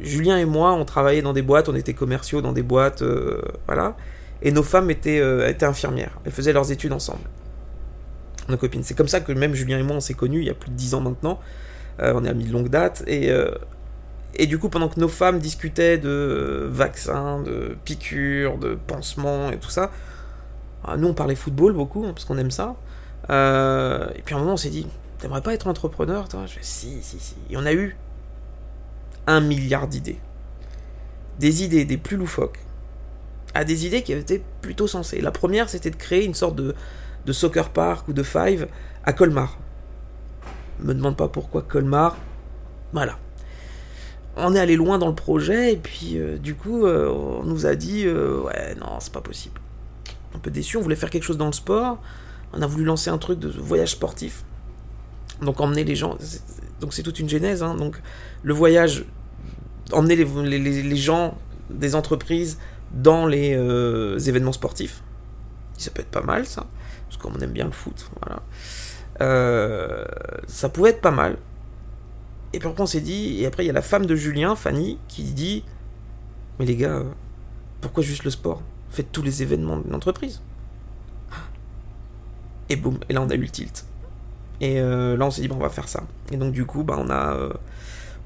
[0.00, 3.02] Julien et moi, on travaillait dans des boîtes, on était commerciaux dans des boîtes,
[3.66, 3.96] voilà.
[4.42, 5.20] Et nos femmes étaient,
[5.50, 6.20] étaient infirmières.
[6.24, 7.28] Elles faisaient leurs études ensemble.
[8.48, 8.84] Nos copines.
[8.84, 10.70] C'est comme ça que même Julien et moi, on s'est connus il y a plus
[10.70, 11.40] de 10 ans maintenant.
[11.98, 13.02] on est amis de longue date.
[13.08, 13.32] Et,
[14.36, 19.56] et du coup, pendant que nos femmes discutaient de vaccins, de piqûres, de pansements et
[19.56, 19.90] tout ça,
[20.96, 22.76] nous on parlait football beaucoup, hein, parce qu'on aime ça.
[23.30, 24.86] Euh, et puis à un moment on s'est dit,
[25.18, 26.46] t'aimerais pas être entrepreneur toi?
[26.46, 27.34] Je si, si, si.
[27.50, 27.96] Et on a eu
[29.26, 30.18] un milliard d'idées.
[31.40, 32.60] Des idées des plus loufoques.
[33.54, 35.20] À des idées qui étaient plutôt sensées.
[35.20, 36.74] La première c'était de créer une sorte de,
[37.32, 38.68] soccer park ou de five
[39.04, 39.58] à Colmar.
[40.80, 42.16] Me demande pas pourquoi Colmar.
[42.92, 43.18] Voilà
[44.38, 47.64] on est allé loin dans le projet et puis euh, du coup euh, on nous
[47.64, 49.58] a dit ouais non c'est pas possible.
[50.36, 51.98] Un peu déçu, on voulait faire quelque chose dans le sport,
[52.52, 54.44] on a voulu lancer un truc de voyage sportif.
[55.42, 56.16] Donc emmener les gens,
[56.80, 57.62] donc c'est toute une genèse.
[57.62, 57.74] Hein.
[57.74, 58.00] donc
[58.42, 59.04] le voyage,
[59.92, 61.36] emmener les, gens
[61.70, 62.58] des entreprises
[62.92, 63.52] dans les
[64.28, 65.02] événements sportifs.
[65.76, 66.66] Ça peut être pas mal ça,
[67.08, 68.10] parce qu'on aime bien le foot.
[68.20, 68.42] Voilà.
[70.46, 71.36] ça pouvait être pas mal.
[72.52, 74.56] Et puis après, on s'est dit, et après, il y a la femme de Julien,
[74.56, 75.64] Fanny, qui dit
[76.58, 77.02] Mais les gars,
[77.80, 78.62] pourquoi juste le sport?
[78.90, 80.40] Faites tous les événements d'une entreprise.
[82.68, 83.86] Et boum, et là, on a eu le tilt.
[84.60, 86.02] Et euh, là, on s'est dit, bon, on va faire ça.
[86.32, 87.52] Et donc, du coup, bah, on, a, euh,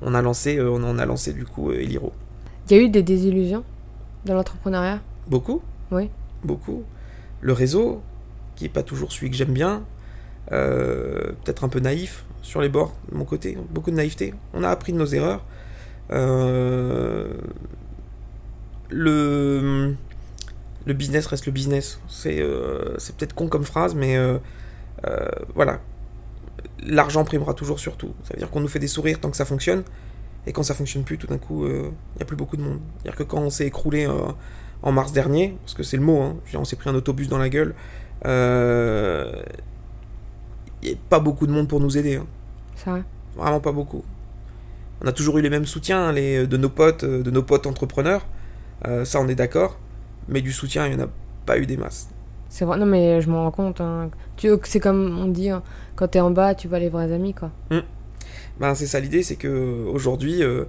[0.03, 2.13] on, a lancé, euh, on a lancé, du coup, Eliro.
[2.69, 3.65] Il y a eu des désillusions
[4.25, 5.01] dans l'entrepreneuriat?
[5.27, 6.09] Beaucoup Oui.
[6.45, 6.85] Beaucoup.
[7.41, 8.03] Le réseau,
[8.57, 9.83] qui est pas toujours celui que j'aime bien,
[10.49, 14.35] peut-être un peu naïf, sur les bords, de mon côté, beaucoup de naïveté.
[14.55, 15.45] On a appris de nos erreurs.
[18.91, 19.95] Le,
[20.87, 22.01] le business reste le business.
[22.09, 24.39] C'est euh, peut-être con comme phrase, mais euh,
[25.55, 25.81] voilà.
[26.83, 28.15] L'argent primera toujours sur tout.
[28.25, 29.83] Ça veut dire qu'on nous fait des sourires tant que ça fonctionne.
[30.47, 32.81] Et quand ça fonctionne plus, tout d'un coup, il n'y a plus beaucoup de monde.
[32.97, 34.09] C'est-à-dire que quand on s'est écroulé
[34.83, 37.37] en mars dernier, parce que c'est le mot, hein, on s'est pris un autobus dans
[37.37, 37.75] la gueule,
[38.25, 38.31] il
[40.83, 42.17] n'y a pas beaucoup de monde pour nous aider.
[42.17, 42.27] Hein.
[42.77, 43.03] C'est vrai.
[43.37, 44.03] Vraiment pas beaucoup.
[45.03, 47.43] On a toujours eu les mêmes soutiens hein, les, de nos potes, euh, de nos
[47.43, 48.27] potes entrepreneurs.
[48.87, 49.79] Euh, ça, on est d'accord.
[50.31, 51.09] Mais du soutien, il n'y en a
[51.45, 52.09] pas eu des masses.
[52.49, 53.81] C'est vrai, non, mais je m'en rends compte.
[53.81, 54.11] Hein.
[54.37, 55.63] Tu, c'est comme on dit, hein,
[55.97, 57.51] quand t'es en bas, tu vois les vrais amis, quoi.
[57.71, 57.83] Hum.
[58.59, 60.65] Ben, c'est ça l'idée, c'est que aujourd'hui, euh,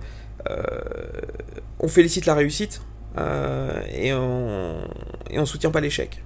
[1.79, 2.81] on félicite la réussite
[3.17, 4.77] et, on,
[5.29, 6.23] et on soutient pas l'échec.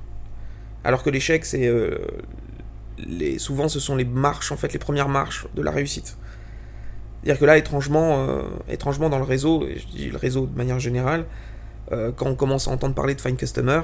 [0.83, 1.69] Alors que l'échec, c'est
[3.37, 6.17] souvent ce sont les marches, en fait, les premières marches de la réussite.
[7.21, 10.55] C'est-à-dire que là, étrangement, euh, étrangement dans le réseau, et je dis le réseau de
[10.55, 11.25] manière générale,
[11.91, 13.81] euh, quand on commence à entendre parler de Fine Customer,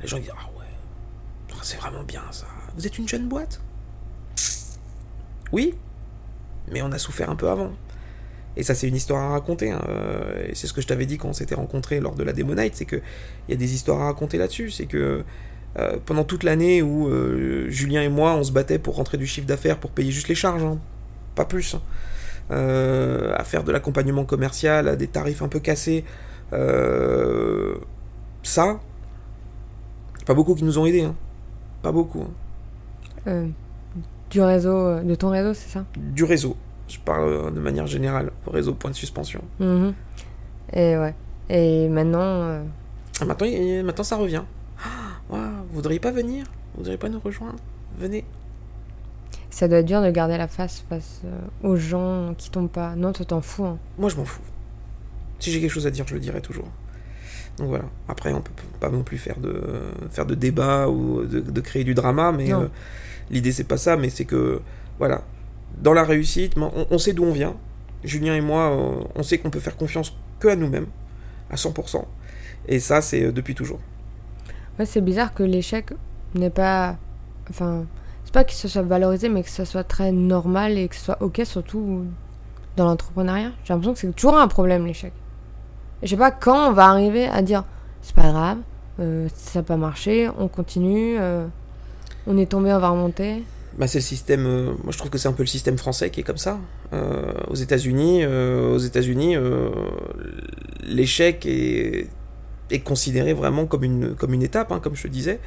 [0.00, 2.46] les gens disent Ah ouais, c'est vraiment bien ça.
[2.76, 3.60] Vous êtes une jeune boîte?
[5.52, 5.74] Oui,
[6.70, 7.72] mais on a souffert un peu avant.
[8.56, 9.70] Et ça, c'est une histoire à raconter.
[9.70, 9.80] Hein.
[10.46, 12.54] Et c'est ce que je t'avais dit quand on s'était rencontrés lors de la Demo
[12.54, 13.02] Night, c'est qu'il
[13.48, 14.70] y a des histoires à raconter là-dessus.
[14.70, 15.24] C'est que
[15.78, 19.26] euh, pendant toute l'année où euh, Julien et moi on se battait pour rentrer du
[19.26, 20.78] chiffre d'affaires pour payer juste les charges, hein.
[21.34, 21.82] pas plus, hein.
[22.50, 26.04] euh, à faire de l'accompagnement commercial à des tarifs un peu cassés,
[28.42, 28.80] ça,
[30.26, 31.14] pas beaucoup qui nous ont aidés, hein.
[31.82, 32.24] pas beaucoup.
[34.30, 35.84] du réseau, de ton réseau, c'est ça?
[35.96, 36.56] Du réseau.
[36.88, 39.42] Je parle de manière générale, au réseau point de suspension.
[39.60, 39.92] Mhm.
[40.72, 41.14] Et ouais.
[41.50, 42.62] Et maintenant.
[43.20, 43.48] Ah, maintenant,
[43.84, 44.42] maintenant, ça revient
[45.30, 46.44] vous voudriez pas venir?
[46.72, 47.58] Vous voudriez pas nous rejoindre?
[47.98, 48.24] Venez.
[49.50, 52.94] Ça doit être dur de garder la face face euh, aux gens qui tombent pas.
[52.96, 53.64] Non, toi t'en fous.
[53.64, 53.78] Hein.
[53.98, 54.42] Moi je m'en fous.
[55.38, 56.68] Si j'ai quelque chose à dire, je le dirai toujours.
[57.58, 57.84] Donc voilà.
[58.08, 59.62] Après, on peut pas non plus faire de
[60.10, 62.66] faire de débat ou de, créer du drama, mais euh,
[63.30, 64.60] l'idée c'est pas ça, mais c'est que
[64.98, 65.22] voilà,
[65.82, 67.56] dans la réussite, on, sait d'où on vient.
[68.04, 70.86] Julien et moi, euh, on sait qu'on peut faire confiance que à nous-mêmes,
[71.50, 72.04] à 100%.
[72.68, 73.80] Et ça, c'est depuis toujours.
[74.78, 75.92] Ouais, c'est bizarre que l'échec
[76.34, 76.96] n'est pas.
[77.50, 77.86] Enfin,
[78.24, 81.06] c'est pas que ce soit valorisé, mais que ce soit très normal et que ce
[81.06, 82.04] soit ok, surtout
[82.76, 83.52] dans l'entrepreneuriat.
[83.64, 85.12] J'ai l'impression que c'est toujours un problème, l'échec.
[86.02, 87.64] Je sais pas quand on va arriver à dire
[88.02, 88.58] c'est pas grave,
[89.00, 91.46] euh, ça n'a pas marché, on continue, euh,
[92.26, 93.42] on est tombé, on va remonter.
[93.76, 94.46] Bah, c'est le système.
[94.46, 96.58] Euh, moi, je trouve que c'est un peu le système français qui est comme ça.
[97.48, 99.36] aux États-Unis, aux États-Unis,
[100.84, 102.08] l'échec est
[102.84, 105.38] considéré vraiment comme une, comme une étape, hein, comme je te disais.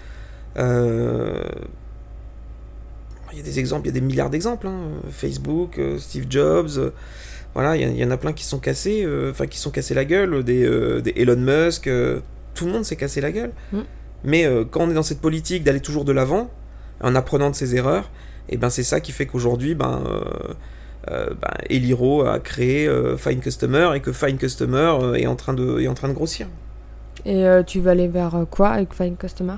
[0.57, 0.63] Il
[3.37, 4.67] y a des exemples, il y a des milliards d'exemples.
[4.67, 4.81] Hein.
[5.09, 6.91] Facebook, Steve Jobs,
[7.53, 10.43] voilà, il y, en a plein qui sont cassés, enfin qui sont cassés la gueule,
[10.43, 11.89] des, des Elon Musk,
[12.53, 13.51] tout le monde s'est cassé la gueule.
[13.73, 13.79] Mm.
[14.23, 16.49] Mais quand on est dans cette politique d'aller toujours de l'avant,
[17.01, 18.09] en apprenant de ses erreurs,
[18.47, 20.01] et eh ben c'est ça qui fait qu'aujourd'hui, ben
[21.07, 25.87] bah, Eliro a créé Fine Customer et que Fine Customer est, en train de, est
[25.87, 26.47] en train de grossir.
[27.25, 29.55] Et tu vas aller vers quoi avec Fine Customer?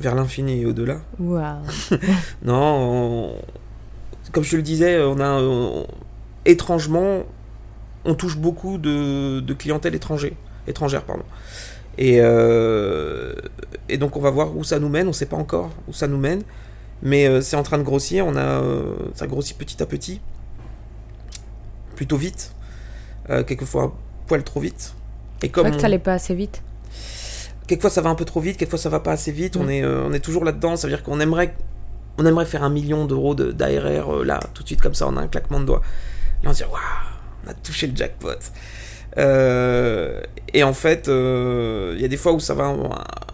[0.00, 0.98] Vers l'infini et au-delà.
[1.18, 1.56] Waouh
[2.44, 3.36] Non,
[4.32, 5.40] comme je le disais, on a
[6.44, 7.24] étrangement,
[8.04, 10.32] on touche beaucoup de, de clientèle étrangère,
[10.66, 11.24] étrangère pardon.
[11.98, 13.34] Et, euh,
[13.88, 15.92] et donc on va voir où ça nous mène, on ne sait pas encore où
[15.92, 16.42] ça nous mène,
[17.02, 20.20] mais euh, c'est en train de grossir, on a, euh, ça grossit petit à petit,
[21.96, 22.52] plutôt vite,
[23.46, 23.92] quelquefois un
[24.26, 24.94] poil trop vite.
[25.42, 26.62] Et comme que ça n'allait pas assez vite.
[27.66, 29.70] Quelquefois ça va un peu trop vite, quelquefois ça va pas assez vite, on, mm.
[29.70, 31.54] est, on est toujours là-dedans, ça veut dire qu'on aimerait,
[32.18, 35.20] on aimerait faire un million d'euros d'ARR là, tout de suite comme ça, on a
[35.20, 35.82] un claquement de doigts.
[36.42, 36.80] Là on se dit, waouh,
[37.46, 38.38] on a touché le jackpot.
[39.16, 40.20] Euh,
[40.52, 42.74] et en fait, il euh, y a des fois où ça va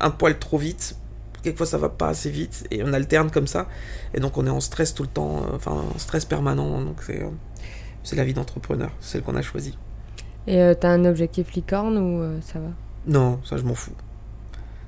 [0.01, 0.97] un, poil trop vite,
[1.43, 3.67] quelquefois ça va pas assez vite, et on alterne comme ça,
[4.15, 6.97] et donc on est en stress tout le temps, euh, enfin en stress permanent, donc
[8.03, 9.77] c'est la vie d'entrepreneur, celle qu'on a choisie.
[10.47, 12.69] Et t'as un objectif licorne ou ça va?
[13.07, 13.93] Non, ça je m'en fous.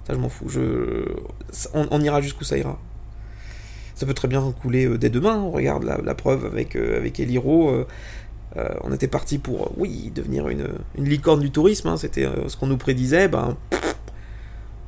[0.07, 0.49] Ça je m'en fous.
[0.49, 1.05] Je...
[1.75, 2.79] On, ira jusqu'où ça ira.
[3.95, 5.39] Ça peut très bien couler dès demain.
[5.39, 7.85] On regarde la, preuve avec, avec Eliro.
[8.57, 12.49] Euh, on était parti pour, euh, oui, devenir une, licorne du tourisme, hein, c'était euh,
[12.49, 13.57] ce qu'on nous prédisait, ben,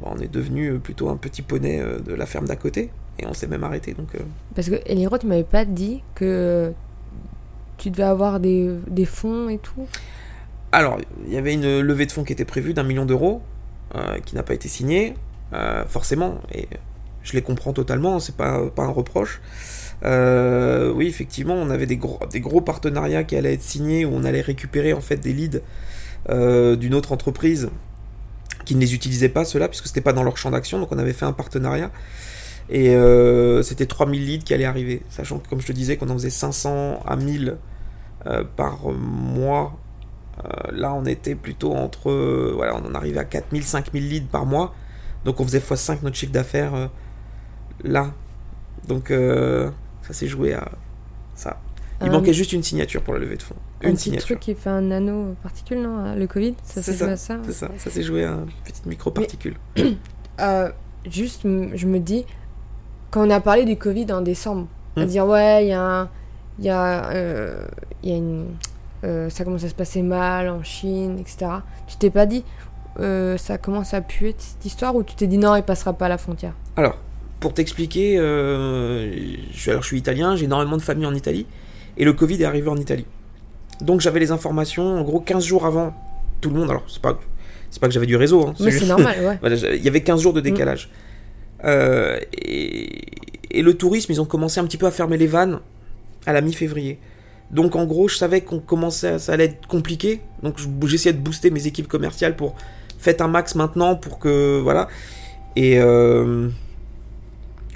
[0.03, 3.47] on est devenu plutôt un petit poney de la ferme d'à côté, et on s'est
[3.47, 3.95] même arrêté.
[3.95, 4.09] Donc,
[4.55, 6.73] Parce que Eliro, tu m'avais pas dit que
[7.79, 9.87] tu devais avoir des, fonds et tout?
[10.73, 13.41] Alors, il y avait une levée de fonds qui était prévue d'un million d'euros,
[14.27, 15.15] qui n'a pas été signée,
[15.87, 16.69] forcément, et
[17.25, 19.41] je les comprends totalement, c'est pas, pas un reproche.
[20.05, 24.11] Euh, oui, effectivement, on avait des gros, des gros partenariats qui allaient être signés où
[24.13, 25.61] on allait récupérer en fait des leads
[26.29, 27.71] euh, d'une autre entreprise
[28.65, 30.79] qui ne les utilisait pas, ceux-là, puisque c'était pas dans leur champ d'action.
[30.79, 31.91] Donc on avait fait un partenariat.
[32.71, 35.03] Et euh, c'était 3000 leads qui allaient arriver.
[35.09, 37.57] Sachant que, comme je te disais, qu'on en faisait 500 à 1000
[38.57, 39.79] par mois.
[40.73, 42.11] là, on était plutôt entre.
[42.55, 44.75] voilà, on en arrivait à 4000, 5000 leads par mois.
[45.25, 46.91] Donc on faisait x5 notre chiffre d'affaires
[47.83, 48.13] là.
[48.89, 50.71] Donc ça s'est joué à
[51.35, 51.59] ça.
[52.03, 53.57] Il manquait juste une signature pour la levée de fonds.
[53.83, 57.17] Un petit truc qui fait un nano particule, non Le Covid Ça s'est joué à
[57.17, 59.57] ça C'est ça, ça s'est joué à une petite micro-particule.
[60.41, 60.69] Euh,
[61.09, 62.27] juste, je me dis,
[63.13, 65.07] quand on a parlé du Covid en décembre, à hmm.
[65.07, 66.09] dire ouais, il y a
[66.59, 67.65] Il y a, euh,
[68.03, 68.47] y a une.
[69.05, 71.47] Euh, ça commence à se passer mal en Chine, etc.
[71.87, 72.43] Tu t'es pas dit,
[72.99, 76.09] ça commence à puer cette histoire, ou tu t'es dit non, il passera pas à
[76.09, 76.55] la frontière?
[76.75, 76.99] Alors,
[77.45, 79.13] pour t'expliquer, euh,
[79.53, 81.45] je, alors je suis italien, j'ai énormément de famille en Italie,
[81.99, 83.05] et le Covid est arrivé en Italie.
[83.83, 85.95] Donc j'avais les informations, en gros 15 jours avant
[86.41, 87.21] tout le monde, alors c'est pas,
[87.71, 89.59] c'est pas que j'avais du réseau, hein, mais c'est normal, ouais.
[89.77, 90.43] Il y avait 15 jours de mm.
[90.43, 90.89] décalage.
[91.67, 93.03] Euh, et,
[93.53, 95.61] le tourisme, ils ont commencé un petit peu à fermer les vannes
[96.25, 96.99] à la mi-février.
[97.51, 100.23] Donc en gros, je savais qu'on commençait, ça allait être compliqué.
[100.43, 102.57] Donc j'essayais de booster mes équipes commerciales pour
[102.99, 104.89] faites un max maintenant pour que voilà.
[105.57, 106.49] Et euh,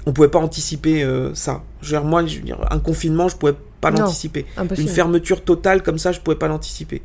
[0.09, 1.61] on pouvait pas anticiper euh, ça.
[2.03, 4.45] Moi, je veux dire, un confinement, je pouvais pas l'anticiper.
[4.77, 7.03] Une fermeture totale comme ça, je pouvais pas l'anticiper.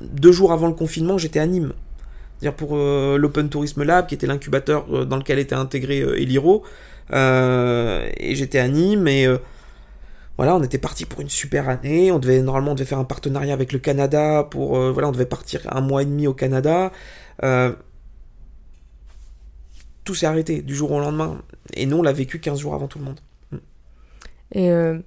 [0.00, 1.74] Deux jours avant le confinement, j'étais à Nîmes.
[2.40, 6.62] dire pour euh, l'Open Tourism Lab, qui était l'incubateur euh, dans lequel était intégré Eliro.
[7.12, 9.28] et j'étais à Nîmes et
[10.38, 12.12] voilà, on était parti pour une super année.
[12.12, 15.26] On devait normalement on devait faire un partenariat avec le Canada pour voilà, on devait
[15.26, 16.92] partir un mois et demi au Canada
[20.06, 21.42] tout s'est arrêté du jour au lendemain.
[21.74, 23.20] Et nous, on l'a vécu 15 jours avant tout le monde.
[23.50, 23.56] Mm.
[24.52, 24.98] Et euh,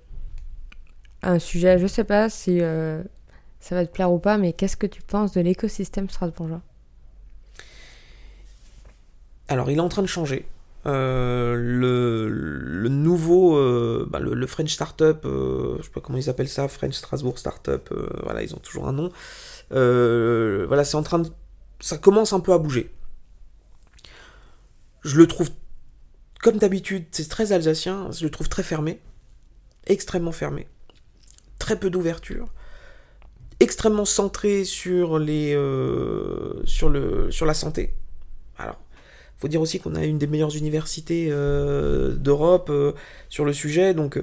[1.23, 3.01] un sujet, je sais pas si euh,
[3.59, 6.61] ça va te plaire ou pas, mais qu'est-ce que tu penses de l'écosystème strasbourgeois
[9.47, 10.45] Alors, il est en train de changer.
[10.85, 13.55] Euh, le, nouveau,
[14.05, 17.89] bah, le, French Startup, je sais pas comment ils appellent ça, French Strasbourg Startup,
[18.23, 19.11] voilà, ils ont toujours un nom.
[19.71, 21.29] voilà, c'est en train de.
[21.81, 22.91] Ça commence un peu à bouger
[25.01, 25.49] je le trouve,
[26.41, 28.99] comme d'habitude, c'est très alsacien, je le trouve très fermé,
[29.87, 30.67] extrêmement fermé,
[31.57, 32.49] très peu d'ouverture,
[33.59, 37.93] extrêmement centré sur, les, euh, sur, le, sur la santé.
[38.57, 38.79] Alors,
[39.37, 42.93] faut dire aussi qu'on a une des meilleures universités euh, d'Europe euh,
[43.29, 44.21] sur le sujet, donc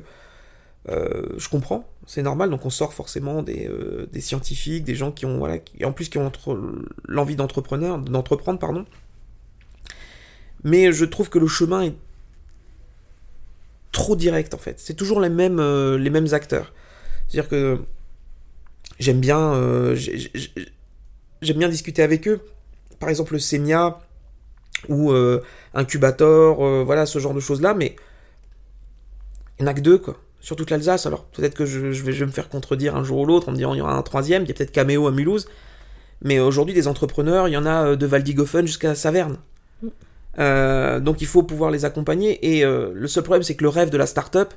[0.88, 2.48] je comprends, c'est normal.
[2.48, 3.68] Donc on sort forcément des,
[4.12, 6.30] des, scientifiques, des gens qui ont voilà, qui, en plus qui ont
[7.08, 8.86] l'envie d'entreprendre, pardon
[10.64, 11.94] mais je trouve que le chemin est
[13.96, 14.78] trop direct en fait.
[14.78, 16.72] C'est toujours les mêmes, euh, les mêmes acteurs.
[17.26, 17.78] C'est-à-dire que
[18.98, 22.40] j'aime bien, euh, j'aime bien discuter avec eux.
[23.00, 23.98] Par exemple, le Semia
[24.88, 25.42] ou euh,
[25.74, 27.96] Incubator, voilà, ce genre de choses-là, mais
[29.58, 30.20] il n'y en a que deux, quoi.
[30.40, 31.06] sur toute l'Alsace.
[31.06, 33.72] Alors peut-être que je, vais, me faire contredire un jour ou l'autre en me disant
[33.72, 35.48] il y aura un troisième, il y a peut-être Cameo à Mulhouse.
[36.22, 39.38] Mais aujourd'hui, des entrepreneurs, il y en a de Valdigofen jusqu'à Saverne.
[39.82, 39.88] Mm.
[40.36, 42.56] Donc il faut pouvoir les accompagner.
[42.56, 44.54] Et le seul problème, c'est que le rêve de la start-up,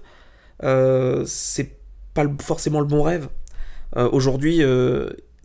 [1.26, 1.72] c'est
[2.14, 3.30] pas forcément le bon rêve.
[3.96, 4.62] aujourd'hui,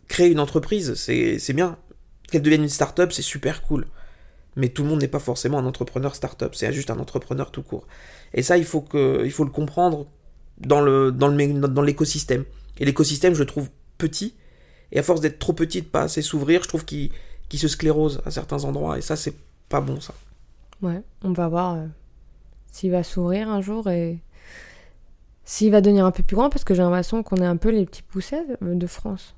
[0.07, 1.77] créer une entreprise, c'est bien.
[2.31, 3.85] Qu'elle devienne une start-up, c'est super cool
[4.55, 7.63] mais tout le monde n'est pas forcément un entrepreneur start-up, c'est juste un entrepreneur tout
[7.63, 7.87] court.
[8.33, 10.07] Et ça, il faut, que, il faut le comprendre
[10.57, 12.45] dans, dans, le, dans l'écosystème.
[12.79, 14.35] Et l'écosystème, je le trouve petit,
[14.91, 17.11] et à force d'être trop petit, de pas assez s'ouvrir, je trouve qu'il,
[17.53, 19.35] se sclérose à certains endroits, et ça, c'est
[19.69, 20.13] pas bon, ça.
[20.81, 21.85] Ouais, on va voir euh,
[22.67, 24.19] s'il va s'ouvrir un jour et
[25.45, 27.69] s'il va devenir un peu plus grand, parce que j'ai l'impression qu'on est un peu
[27.69, 29.35] les petits poussets de France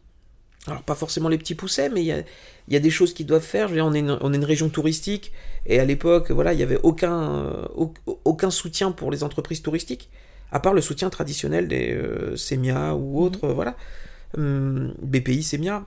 [0.67, 2.23] alors pas forcément les petits poussets, mais il y a,
[2.67, 3.67] y a, des choses qu'ils doivent faire.
[3.67, 5.31] Je veux dire, on, est une, on est une région touristique,
[5.65, 7.65] et à l'époque, voilà, il n'y avait aucun, euh,
[8.25, 10.09] aucun soutien pour les entreprises touristiques,
[10.51, 13.23] à part le soutien traditionnel des euh, Semia ou mhm.
[13.23, 13.75] autres, voilà.
[14.37, 15.85] Hum, BPI, Semia.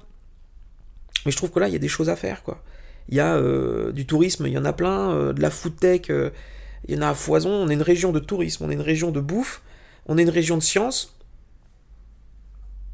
[1.26, 2.62] Mais je trouve que là, il y a des choses à faire, quoi.
[3.08, 6.02] Il y a euh, du tourisme, il y en a plein, de la food tech,
[6.08, 7.50] il y en a à foison.
[7.50, 9.62] On est une région de tourisme, on est une région de bouffe,
[10.06, 11.16] on est une région de science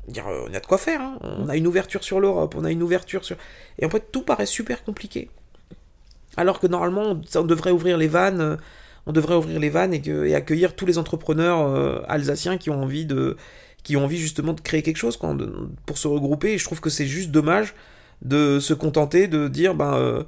[0.08, 1.18] dire, on a de quoi faire, hein.
[1.22, 3.36] on a une ouverture sur l'Europe, on a une ouverture sur...
[3.78, 5.30] Et en fait, tout paraît super compliqué.
[6.36, 8.58] Alors que normalement, on devrait ouvrir les vannes,
[9.06, 13.06] on devrait ouvrir les vannes et, accueillir tous les entrepreneurs euh, alsaciens qui ont envie
[13.06, 13.36] de
[13.82, 15.16] qui ont envie justement de créer quelque chose
[15.86, 16.54] pour se regrouper.
[16.54, 17.72] Et je trouve que c'est juste dommage
[18.22, 20.22] de se contenter de dire ben euh,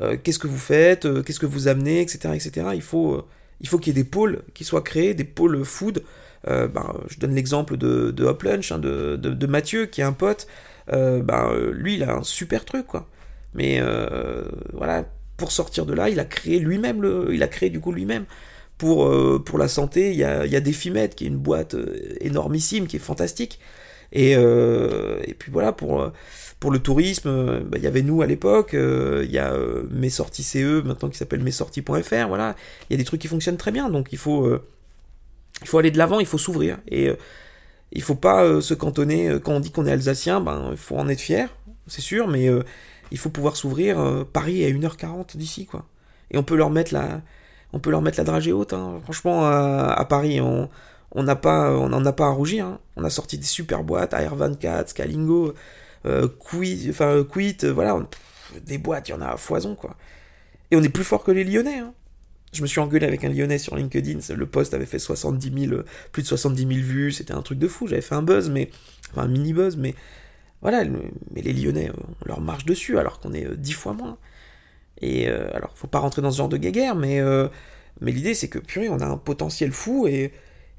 [0.00, 2.30] euh, qu'est-ce que vous faites, qu'est-ce que vous amenez, etc.
[2.34, 2.68] etc.
[2.74, 3.26] Il faut,
[3.60, 6.02] il faut qu'il y ait des pôles qui soient créés, des pôles food
[6.46, 10.04] euh, ben, je donne l'exemple de, de Hop Lunch, hein, de, de, Mathieu, qui est
[10.04, 10.46] un pote.
[10.92, 13.08] Euh, ben, lui, il a un super truc, quoi.
[13.54, 15.04] Mais euh, voilà,
[15.36, 18.24] pour sortir de là, il a créé lui-même, il a créé du coup lui-même.
[18.78, 19.12] Pour,
[19.44, 21.74] pour la santé, il y a, il y a qui est une boîte
[22.20, 23.58] énormissime, qui est fantastique.
[24.12, 26.12] Et, et puis voilà, pour,
[26.60, 29.54] pour le tourisme, ben, il y avait nous à l'époque, il y a
[29.90, 32.56] mes sorties CE maintenant qui s'appelle messorties.fr, voilà.
[32.88, 34.58] Il y a des trucs qui fonctionnent très bien, donc il faut,
[35.62, 36.78] il faut aller de l'avant, il faut s'ouvrir.
[36.88, 37.16] Et euh,
[37.92, 39.28] il faut pas euh, se cantonner.
[39.28, 41.48] Euh, quand on dit qu'on est alsacien, ben, il faut en être fier,
[41.86, 42.48] c'est sûr, mais
[43.10, 44.26] il faut pouvoir s'ouvrir.
[44.32, 45.86] Paris est à 1h40 d'ici, quoi.
[46.30, 47.22] Et on peut leur mettre la,
[47.72, 48.74] on peut leur mettre la dragée haute.
[48.74, 49.00] Hein.
[49.02, 50.68] Franchement, à, Paris, on
[51.14, 52.66] n'en a pas à rougir.
[52.66, 52.78] Hein.
[52.96, 55.54] On a sorti des super boîtes, AR24, Scalingo,
[56.04, 57.98] Quit, enfin Quit, voilà,
[58.64, 59.96] des boîtes, il y en a à foison, quoi.
[60.70, 61.78] Et on est plus fort que les Lyonnais.
[61.78, 61.94] Hein.
[62.52, 64.20] Je me suis engueulé avec un Lyonnais sur LinkedIn.
[64.34, 65.82] Le post avait fait 70 000,
[66.12, 67.12] plus de 70 000 vues.
[67.12, 67.86] C'était un truc de fou.
[67.86, 68.70] J'avais fait un buzz, mais
[69.10, 69.94] enfin un mini buzz, mais
[70.62, 70.84] voilà.
[70.84, 74.18] Mais les Lyonnais, on leur marche dessus alors qu'on est euh, dix fois moins.
[75.00, 77.48] Et euh, alors, faut pas rentrer dans ce genre de guéguerre, mais euh,
[78.00, 80.32] mais l'idée c'est que purée, on a un potentiel fou et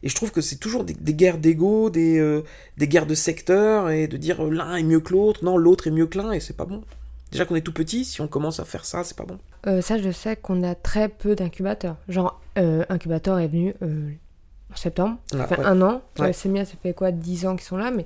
[0.03, 2.41] et je trouve que c'est toujours des, guerres d'ego, des,
[2.77, 5.91] des guerres de secteur, et de dire l'un est mieux que l'autre, non, l'autre est
[5.91, 6.83] mieux que l'un, et c'est pas bon.
[7.31, 9.38] Déjà qu'on est tout petit, si on commence à faire ça, c'est pas bon.
[9.67, 11.97] Euh, ça, je sais qu'on a très peu d'incubateurs.
[12.07, 14.09] Genre, euh, incubateur est venu euh,
[14.71, 16.01] en septembre, ça fait un an.
[16.17, 16.33] Ouais.
[16.33, 18.05] c'est bien, ça fait quoi, 10 ans qu'ils sont là, mais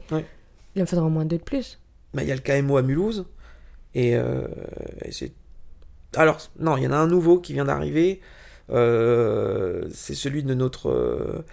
[0.76, 1.80] il en faudra au moins deux de plus.
[2.14, 3.26] Bah, il y a le KMO à Mulhouse,
[3.96, 4.18] et,
[5.12, 5.32] c'est.
[6.16, 8.20] Alors, non, il y en a un nouveau qui vient d'arriver.
[8.70, 11.46] c'est celui de notre,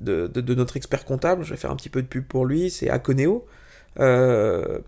[0.00, 1.44] de, de, notre expert comptable.
[1.44, 2.70] Je vais faire un petit peu de pub pour lui.
[2.70, 3.46] C'est Aconeo.
[4.00, 4.78] Euh,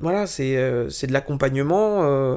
[0.00, 2.04] voilà, c'est euh, de l'accompagnement.
[2.04, 2.36] Euh,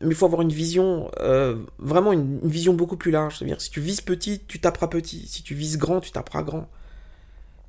[0.00, 3.38] mais il faut avoir une vision, euh, vraiment une, vision beaucoup plus large.
[3.38, 5.26] C'est-à-dire, si tu vises petit, tu taperas petit.
[5.26, 6.68] Si tu vises grand, tu taperas grand.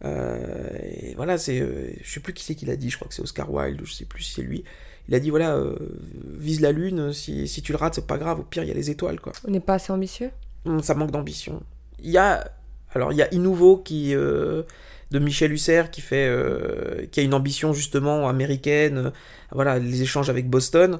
[0.03, 1.59] et voilà, c'est.
[2.01, 3.85] je sais plus qui c'est qui l'a dit, je crois que c'est Oscar Wilde, ou
[3.85, 4.63] je sais plus si c'est lui.
[5.07, 5.59] Il a dit voilà,
[6.37, 8.71] vise la lune, si, si tu le rates, c'est pas grave, au pire, il y
[8.71, 9.33] a les étoiles, quoi.
[9.45, 10.31] On n'est pas assez ambitieux?
[10.65, 11.61] Hum, Ça manque d'ambition.
[12.01, 12.51] Il y a.
[12.93, 14.13] Alors, il y a Inouvo qui
[15.11, 19.09] de Michel Husser qui fait euh, qui a une ambition justement américaine euh,
[19.51, 20.99] voilà les échanges avec Boston.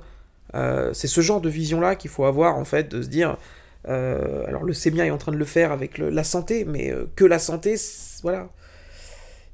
[0.54, 3.38] Euh, c'est ce genre de vision là qu'il faut avoir en fait de se dire
[3.84, 7.40] alors le CEMIA est en train de le faire avec la santé mais que la
[7.40, 7.76] santé
[8.22, 8.50] voilà.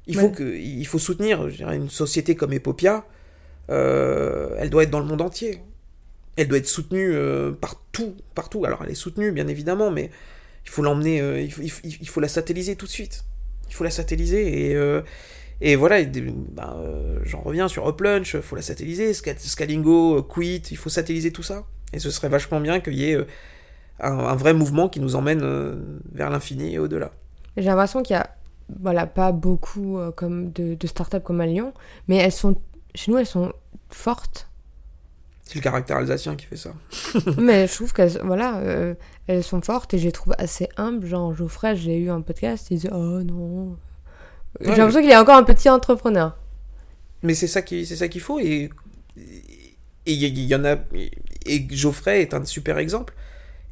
[0.06, 3.06] Il faut que il faut soutenir dirais, une société comme Epopia
[3.68, 5.62] elle doit être dans le monde entier.
[6.36, 7.14] Elle doit être soutenue
[7.58, 8.66] partout partout.
[8.66, 10.10] Alors elle est soutenue bien évidemment mais
[10.64, 13.24] il faut l'emmener il, il faut la satelliser tout de suite
[13.68, 15.02] il faut la satelliser et, euh,
[15.60, 20.76] et voilà, bah, euh, j'en reviens sur Uplunch, il faut la satelliser, Scalingo, Quit, il
[20.76, 21.64] faut satelliser tout ça.
[21.92, 23.24] Et ce serait vachement bien qu'il y ait euh,
[24.00, 25.40] un, vrai mouvement qui nous emmène
[26.12, 27.10] vers l'infini et au-delà.
[27.56, 28.30] J'ai l'impression qu'il y a
[28.80, 31.72] voilà, pas beaucoup comme de, de startups comme à Lyon,
[32.06, 32.54] mais elles sont,
[32.94, 33.52] chez nous, elles sont
[33.90, 34.48] fortes.
[35.48, 36.74] C'est le caractère alsacien qui fait ça.
[37.38, 38.94] Mais je trouve qu'elles voilà, euh,
[39.28, 41.06] elles sont fortes et je les trouve assez humbles.
[41.06, 43.76] Genre, Geoffrey, j'ai eu un podcast, il disait Oh non.
[44.60, 46.36] J'ai l'impression qu'il est encore un petit entrepreneur.
[47.22, 48.70] Mais c'est ça qui c'est ça qu'il faut et
[50.06, 50.76] et il y, en a
[51.44, 53.14] et Geoffrey est un super exemple.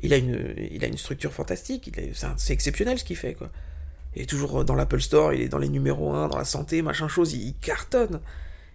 [0.02, 1.90] Il a une il a une structure fantastique,
[2.36, 3.50] c'est exceptionnel ce qu'il fait quoi.
[4.14, 6.82] Il est toujours dans l'Apple Store, il est dans les numéros 1, dans la santé,
[6.82, 8.20] machin chose, il, il cartonne.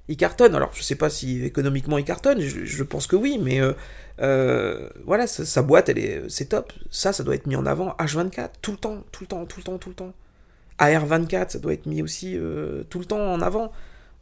[0.07, 0.55] Il cartonne.
[0.55, 3.73] Alors je sais pas si économiquement il cartonne, je, je pense que oui, mais euh,
[4.19, 6.73] euh, voilà, sa, boîte elle est c'est top.
[6.89, 9.59] Ça ça doit être mis en avant H24 tout le temps, tout le temps, tout
[9.59, 10.13] le temps, tout le temps.
[10.79, 13.71] AR24 ça doit être mis aussi euh, tout le temps en avant.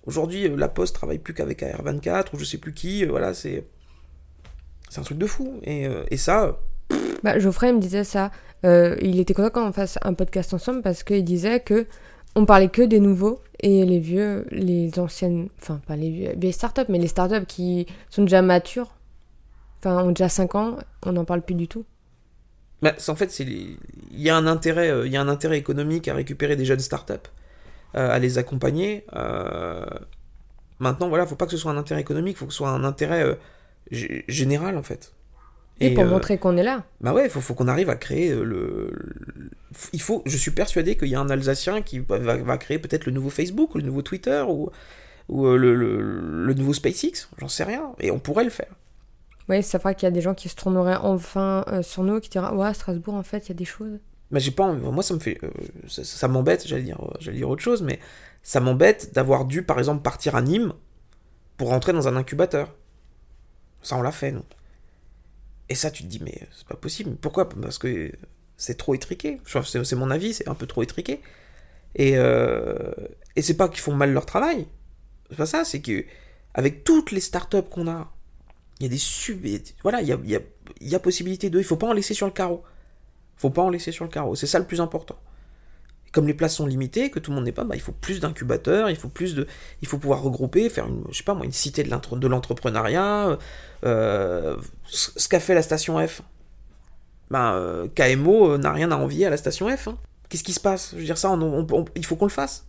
[0.05, 3.05] Aujourd'hui, euh, la Poste travaille plus qu'avec AR24 ou je sais plus qui.
[3.05, 3.65] voilà, c'est
[4.89, 5.59] c'est un truc de fou.
[5.63, 6.59] Et, et ça,
[7.23, 8.31] Bah, Geoffrey me disait ça.
[8.63, 11.85] Il était content qu'on fasse un podcast ensemble parce qu'il disait que
[12.35, 16.51] on parlait que des nouveaux et les vieux, les anciennes, enfin pas les vieux, les
[16.51, 18.95] startups, mais les startups qui sont déjà matures,
[19.79, 21.85] enfin ont déjà 5 ans, on n'en parle plus du tout.
[22.81, 23.77] bah, en fait, il
[24.11, 26.79] y a un intérêt, euh, il y a un intérêt économique à récupérer des jeunes
[26.79, 27.13] startups,
[27.95, 29.05] euh, à les accompagner.
[29.15, 29.85] euh,
[30.79, 32.83] Maintenant, voilà, faut pas que ce soit un intérêt économique, faut que ce soit un
[32.85, 33.35] intérêt euh,
[34.27, 35.13] général en fait.
[35.81, 36.83] Et, pour montrer qu'on est là.
[37.01, 38.91] Bah ouais, faut, faut qu'on arrive à créer le,
[39.93, 40.23] Il faut.
[40.25, 43.75] Je suis persuadé qu'il y a un Alsacien qui va, créer peut-être le nouveau Facebook,
[43.75, 44.69] le nouveau Twitter ou,
[45.29, 47.29] ou le, le- le nouveau SpaceX.
[47.39, 47.93] J'en sais rien.
[47.99, 48.73] Et on pourrait le faire.
[49.61, 52.29] Ça fera qu'il y a des gens qui se tourneraient enfin euh, sur nous, qui
[52.29, 53.99] diraient Ouais, Strasbourg, en fait, il y a des choses.
[54.31, 54.71] Mais j'ai pas.
[54.71, 55.39] Moi, ça me fait.
[55.43, 55.49] euh,
[55.87, 56.67] ça m'embête.
[56.67, 56.99] J'allais dire.
[57.19, 57.99] J'allais dire autre chose, mais
[58.43, 60.73] ça m'embête d'avoir dû, par exemple, partir à Nîmes
[61.57, 62.73] pour rentrer dans un incubateur.
[63.81, 64.43] Ça, on l'a fait, nous.
[65.69, 67.15] Et ça, tu te dis, mais c'est pas possible.
[67.15, 67.47] Pourquoi?
[67.49, 68.11] Parce que
[68.57, 69.39] c'est trop étriqué.
[69.65, 71.21] C'est mon avis, c'est un peu trop étriqué.
[71.95, 72.91] Et, euh,
[73.35, 74.67] et c'est pas qu'ils font mal leur travail.
[75.29, 76.05] C'est pas ça, c'est que
[76.53, 78.11] avec toutes les startups qu'on a,
[78.79, 79.45] il y a des sub...
[79.83, 80.39] Voilà, il y a, il y a,
[80.79, 81.59] il y possibilité de...
[81.59, 82.63] Il faut pas en laisser sur le carreau.
[83.35, 84.35] Faut pas en laisser sur le carreau.
[84.35, 85.17] C'est ça le plus important.
[86.11, 88.19] Comme les places sont limitées, que tout le monde n'est pas, bah, il faut plus
[88.19, 89.45] d'incubateurs, il faut plus de,
[89.81, 92.27] il faut pouvoir regrouper, faire une, je sais pas moi, une cité de l'entre- de
[92.27, 93.37] l'entrepreneuriat.
[93.85, 96.21] Euh, ce qu'a fait la station F.
[97.29, 99.87] Ben, euh, KMO euh, n'a rien à envier à la station F.
[99.87, 99.97] hein.
[100.29, 100.91] Qu'est-ce qui se passe?
[100.93, 101.37] Je veux dire ça,
[101.95, 102.65] il faut qu'on le fasse.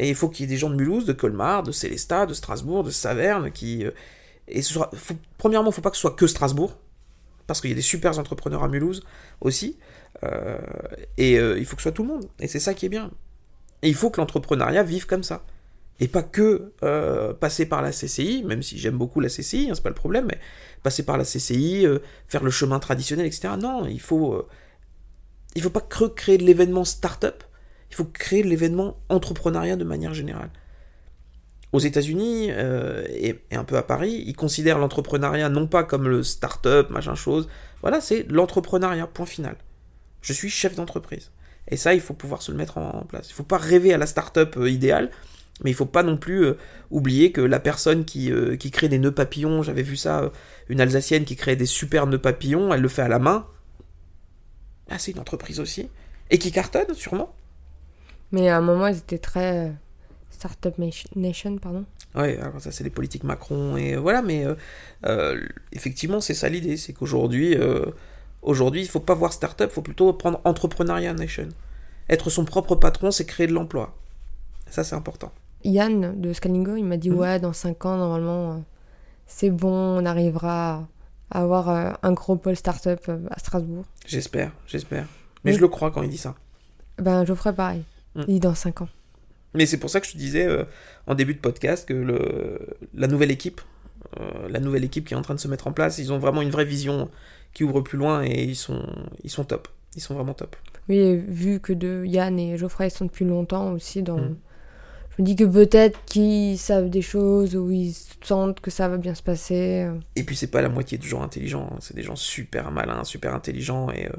[0.00, 2.34] Et il faut qu'il y ait des gens de Mulhouse, de Colmar, de Célestat, de
[2.34, 3.84] Strasbourg, de Saverne qui.
[4.52, 4.62] Et
[5.38, 6.76] premièrement, il faut pas que ce soit que Strasbourg,
[7.46, 9.02] parce qu'il y a des super entrepreneurs à Mulhouse
[9.40, 9.78] aussi.
[10.24, 10.58] Euh,
[11.16, 12.26] et euh, il faut que ce soit tout le monde.
[12.38, 13.10] Et c'est ça qui est bien.
[13.82, 15.44] Il faut que l'entrepreneuriat vive comme ça.
[16.00, 19.74] Et pas que euh, passer par la CCI, même si j'aime beaucoup la CCI, hein,
[19.74, 20.38] c'est pas le problème, mais
[20.82, 21.86] passer par la CCI,
[22.26, 23.54] faire le chemin traditionnel, etc.
[23.60, 24.46] Non, il faut,
[25.54, 27.44] il faut pas créer de l'événement start-up,
[27.90, 30.50] il faut créer de l'événement entrepreneuriat de manière générale.
[31.72, 36.06] Aux États-Unis euh, et, et un peu à Paris, ils considèrent l'entrepreneuriat non pas comme
[36.08, 37.48] le start-up, machin chose.
[37.80, 39.56] Voilà, c'est l'entrepreneuriat, point final.
[40.20, 41.30] Je suis chef d'entreprise.
[41.68, 43.30] Et ça, il faut pouvoir se le mettre en, place.
[43.30, 45.10] Il faut pas rêver à la start-up euh, idéale,
[45.62, 46.58] mais il faut pas non plus euh,
[46.90, 50.30] oublier que la personne qui, euh, qui crée des nœuds papillons, j'avais vu ça, euh,
[50.68, 53.46] une Alsacienne qui crée des super nœuds papillons, elle le fait à la main.
[54.90, 55.88] Ah, c'est une entreprise aussi.
[56.30, 57.34] Et qui cartonne, sûrement.
[58.32, 59.72] Mais à un moment, ils étaient très.
[60.42, 60.76] Startup
[61.14, 61.84] Nation- pardon.
[62.16, 64.54] Ouais, alors ça c'est les politiques Macron et euh, voilà, mais euh,
[65.06, 65.40] euh,
[65.70, 67.56] effectivement c'est ça l'idée, c'est qu'aujourd'hui,
[68.42, 71.48] aujourd'hui il faut pas voir start-up, faut plutôt prendre entrepreneuriat nation.
[72.08, 73.94] Être son propre patron, c'est créer de l'emploi.
[74.68, 75.30] Ça c'est important.
[75.64, 77.18] Yann de Scalingo, il m'a dit Mhm.
[77.18, 78.64] Ouais, dans 5 ans, normalement,
[79.28, 80.88] c'est bon, on arrivera
[81.30, 83.84] à avoir un gros pôle startup à Strasbourg.
[84.06, 85.06] J'espère, j'espère.
[85.44, 85.56] Mais Oui.
[85.56, 86.34] je le crois quand il dit ça.
[86.98, 87.84] Ben, je ferai pareil.
[88.16, 88.24] Mhm.
[88.26, 88.88] Il dit dans 5 ans.
[89.54, 90.64] Mais c'est pour ça que je te disais euh,
[91.06, 92.58] en début de podcast que le,
[92.94, 93.60] la nouvelle équipe,
[94.20, 96.18] euh, la nouvelle équipe qui est en train de se mettre en place, ils ont
[96.18, 97.10] vraiment une vraie vision
[97.52, 98.82] qui ouvre plus loin et ils sont,
[99.24, 99.68] ils sont top.
[99.94, 100.56] Ils sont vraiment top.
[100.88, 104.16] Oui, vu que de Yann et Geoffrey sont depuis longtemps aussi dans.
[104.18, 104.36] Mhm.
[105.18, 107.94] Je me dis que peut-être qu'ils savent des choses ou ils
[108.24, 109.84] sentent que ça va bien se passer.
[109.86, 109.98] euh.
[110.16, 111.76] Et puis c'est pas la moitié de gens intelligents, hein.
[111.80, 114.12] c'est des gens super malins, super intelligents et euh,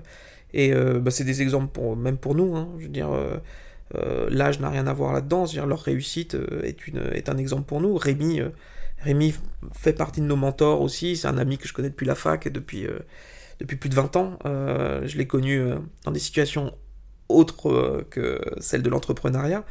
[0.55, 2.55] et bah, c'est des exemples pour même pour nous.
[2.55, 2.69] hein.
[2.77, 3.09] Je veux dire,
[4.29, 5.45] l'âge n'a rien à voir là-dedans.
[5.67, 6.61] Leur réussite euh,
[7.13, 7.95] est un exemple pour nous.
[7.95, 8.49] Rémi euh,
[8.99, 9.33] Rémi
[9.73, 11.17] fait partie de nos mentors aussi.
[11.17, 12.99] C'est un ami que je connais depuis la fac et depuis euh,
[13.59, 14.39] depuis plus de 20 ans.
[14.45, 15.75] Euh, je l'ai connu euh,
[16.05, 16.73] dans des situations
[17.29, 19.65] autres euh, que celles de l'entrepreneuriat.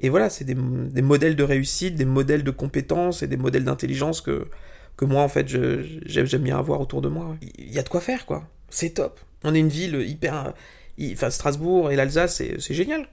[0.00, 3.64] Et voilà, c'est des, des modèles de réussite, des modèles de compétences et des modèles
[3.64, 4.48] d'intelligence que,
[4.96, 7.36] que moi, en fait, j'aime bien avoir autour de moi.
[7.58, 8.48] Il y a de quoi faire, quoi.
[8.70, 9.20] C'est top.
[9.44, 10.52] On est une ville hyper...
[10.98, 13.06] hy- Enfin, Strasbourg et l'Alsace, c'est génial.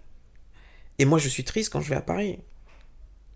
[1.02, 2.38] Et moi, je suis triste quand je vais à Paris.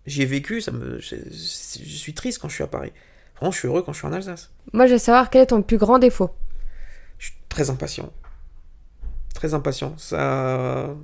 [0.06, 1.00] J'y ai vécu, ça me...
[1.00, 2.92] je, je suis triste quand je suis à Paris.
[3.36, 4.52] Vraiment, je suis heureux quand je suis en Alsace.
[4.72, 6.30] Moi, je veux savoir quel est ton plus grand défaut.
[7.18, 8.12] Je suis très impatient.
[9.34, 9.98] Très impatient.
[9.98, 10.94] Ça.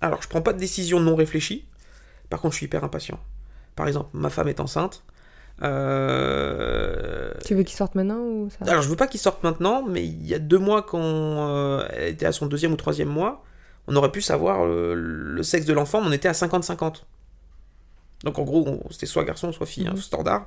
[0.00, 1.66] Alors, je prends pas de décision non réfléchie.
[2.30, 3.20] Par contre, je suis hyper impatient.
[3.76, 5.04] Par exemple, ma femme est enceinte.
[5.62, 9.82] Euh, Tu veux qu'il sorte maintenant ou ça Alors, je veux pas qu'il sorte maintenant,
[9.86, 13.08] mais il y a deux mois, quand euh, elle était à son deuxième ou troisième
[13.08, 13.44] mois,
[13.88, 17.04] on aurait pu savoir euh, le sexe de l'enfant, mais on était à 50-50.
[18.24, 20.00] Donc en gros, c'était soit garçon, soit fille, hein, Mhm.
[20.02, 20.46] standard.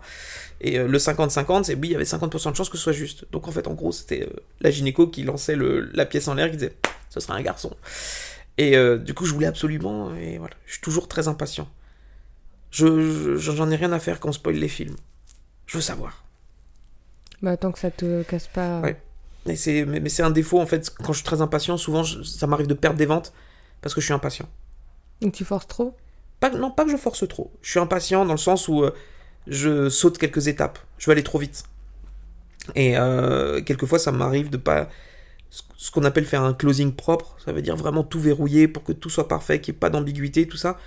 [0.59, 2.91] Et euh, le 50-50, c'est oui, il y avait 50% de chances que ce soit
[2.93, 3.25] juste.
[3.31, 6.33] Donc en fait, en gros, c'était euh, la gynéco qui lançait le- la pièce en
[6.33, 6.75] l'air, qui disait
[7.09, 7.71] ce sera un garçon.
[8.57, 11.67] Et euh, du coup, je voulais absolument, et voilà, je suis toujours très impatient.
[12.71, 14.95] Je, je- j'en ai rien à faire quand on spoil les films.
[15.65, 16.23] Je veux savoir.
[17.41, 18.81] Bah, tant que ça te casse pas.
[18.81, 19.01] Ouais.
[19.45, 20.89] Mais c'est, mais, mais c'est un défaut en fait.
[20.91, 23.33] Quand je suis très impatient, souvent je- ça m'arrive de perdre des ventes
[23.81, 24.47] parce que je suis impatient.
[25.21, 25.95] Donc tu forces trop?
[26.39, 27.51] Pas, non, pas que je force trop.
[27.61, 28.91] Je suis impatient dans le sens où euh,
[29.47, 30.79] je saute quelques étapes.
[30.97, 31.63] Je veux aller trop vite.
[32.75, 34.89] Et euh, quelquefois, ça m'arrive de pas.
[35.75, 37.35] Ce qu'on appelle faire un closing propre.
[37.43, 39.89] Ça veut dire vraiment tout verrouiller pour que tout soit parfait, qu'il n'y ait pas
[39.89, 40.77] d'ambiguïté, tout ça.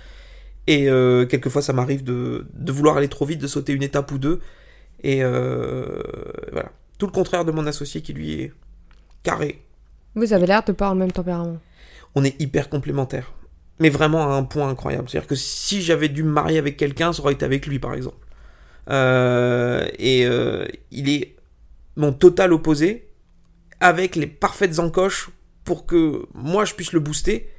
[0.67, 4.11] Et euh, quelquefois, ça m'arrive de, de vouloir aller trop vite, de sauter une étape
[4.11, 4.41] ou deux.
[5.03, 6.71] Et voilà.
[6.97, 8.53] Tout le contraire de mon associé qui lui est
[9.23, 9.61] carré.
[10.15, 11.57] Vous avez l'air de pas avoir le même tempérament.
[12.15, 13.33] on est hyper complémentaires.
[13.79, 15.09] Mais vraiment à un point incroyable.
[15.09, 17.93] C'est-à-dire que si j'avais dû me marier avec quelqu'un, ça aurait été avec lui, par
[17.93, 18.25] exemple.
[18.89, 21.35] Euh, et euh, il est
[21.97, 23.09] mon total opposé,
[23.79, 25.29] avec les parfaites encoches
[25.63, 27.49] pour que moi je puisse le booster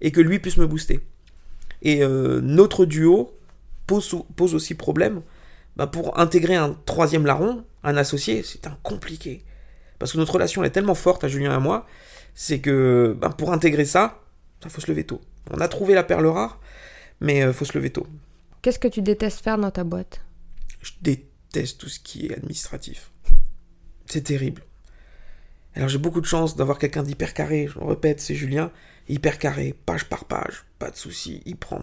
[0.00, 1.00] et que lui puisse me booster.
[1.82, 3.36] Et euh, notre duo
[3.86, 5.22] pose, pose aussi problème.
[5.76, 9.44] Bah, pour intégrer un troisième larron, un associé, c'est un compliqué.
[9.98, 11.86] Parce que notre relation est tellement forte à Julien et à moi,
[12.34, 14.20] c'est que bah, pour intégrer ça,
[14.64, 15.20] il faut se lever tôt.
[15.50, 16.60] On a trouvé la perle rare,
[17.20, 18.06] mais il faut se lever tôt.
[18.62, 20.20] Qu'est-ce que tu détestes faire dans ta boîte?
[20.82, 23.10] Je déteste tout ce qui est administratif.
[24.06, 24.62] C'est terrible.
[25.74, 28.72] Alors j'ai beaucoup de chance d'avoir quelqu'un d'hyper carré, je le répète, c'est Julien,
[29.08, 31.82] hyper carré, page par page, pas de soucis, il prend.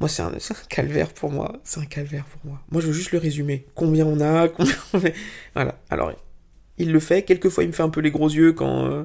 [0.00, 0.32] Moi c'est un,
[0.68, 2.60] calvaire pour moi, c'est un calvaire pour moi.
[2.70, 4.74] Moi je veux juste le résumer, combien on a, combien.
[5.54, 6.12] Voilà, alors
[6.78, 9.04] il le fait, quelquefois il me fait un peu les gros yeux quand, euh,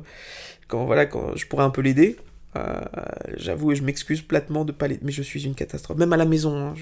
[0.68, 2.18] quand, voilà, quand je pourrais un peu l'aider.
[2.56, 2.82] Euh,
[3.38, 5.98] J'avoue et je m'excuse platement de pas l'aider, mais je suis une catastrophe.
[5.98, 6.74] Même à la maison, hein,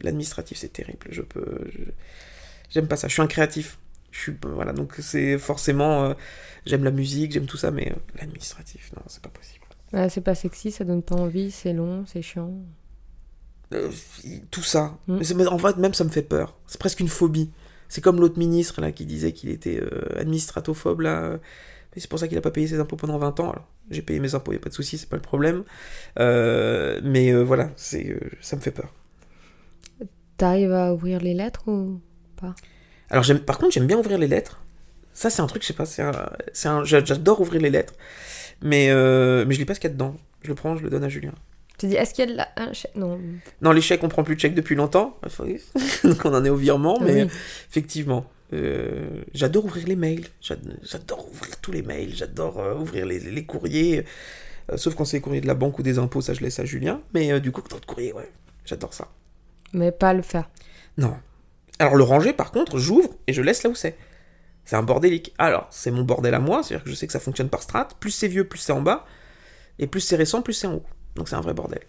[0.00, 1.06] l'administratif, c'est terrible.
[1.10, 1.60] Je peux,
[2.70, 3.06] j'aime pas ça.
[3.06, 3.78] Je suis un créatif.
[4.10, 6.14] Je suis voilà, donc c'est forcément, euh,
[6.66, 9.64] j'aime la musique, j'aime tout ça, mais euh, l'administratif, non, c'est pas possible.
[9.90, 12.52] Bah, C'est pas sexy, ça donne pas envie, c'est long, c'est chiant.
[13.74, 13.90] Euh,
[14.50, 15.18] tout ça, Mm.
[15.36, 16.56] mais en fait même ça me fait peur.
[16.66, 17.50] C'est presque une phobie.
[17.88, 21.38] C'est comme l'autre ministre là qui disait qu'il était euh, administratophobe là.
[21.94, 23.50] Mais c'est pour ça qu'il a pas payé ses impôts pendant 20 ans.
[23.50, 25.62] Alors, j'ai payé mes impôts, y a pas de souci, c'est pas le problème.
[26.18, 28.90] Euh, mais euh, voilà, c'est, euh, ça me fait peur.
[30.38, 32.00] T'arrives à ouvrir les lettres ou
[33.10, 34.62] Alors, j'aime, par contre, j'aime bien ouvrir les lettres.
[35.12, 36.12] Ça, c'est un truc, je sais pas, c'est un,
[36.54, 37.92] c'est un- j'adore ouvrir les lettres.
[38.62, 40.16] Mais, euh, mais je lis pas ce qu'il y a dedans.
[40.42, 41.34] Je le prends, je le donne à Julien.
[41.82, 42.48] Tu dis, est-ce qu'il y a de la...
[42.56, 42.94] un chèque?
[42.94, 43.18] Non.
[43.60, 45.18] Non, les chèques, on prend plus de chèques depuis longtemps.
[46.04, 47.30] Donc, on en est au virement, mais Oui.
[47.68, 48.24] effectivement.
[48.52, 50.26] euh, j'adore ouvrir les mails.
[50.40, 52.14] J'ad- J'adore ouvrir tous les mails.
[52.14, 54.04] J'adore euh, ouvrir les, les courriers.
[54.70, 56.60] Euh, sauf quand c'est les courriers de la banque ou des impôts, ça je laisse
[56.60, 57.00] à Julien.
[57.14, 58.30] Mais du coup, d'autres courriers, ouais.
[58.64, 59.08] J'adore ça.
[59.72, 60.48] Mais pas le faire.
[60.98, 61.16] Non.
[61.80, 63.96] Alors le ranger, par contre, j'ouvre et je laisse là où c'est.
[64.64, 65.34] C'est un bordélique.
[65.38, 67.88] Alors, c'est mon bordel à moi, c'est-à-dire que je sais que ça fonctionne par strat.
[67.98, 69.04] Plus c'est vieux, plus c'est en bas.
[69.80, 70.84] Et plus c'est récent, plus c'est en haut.
[71.14, 71.82] Donc c'est un vrai bordel.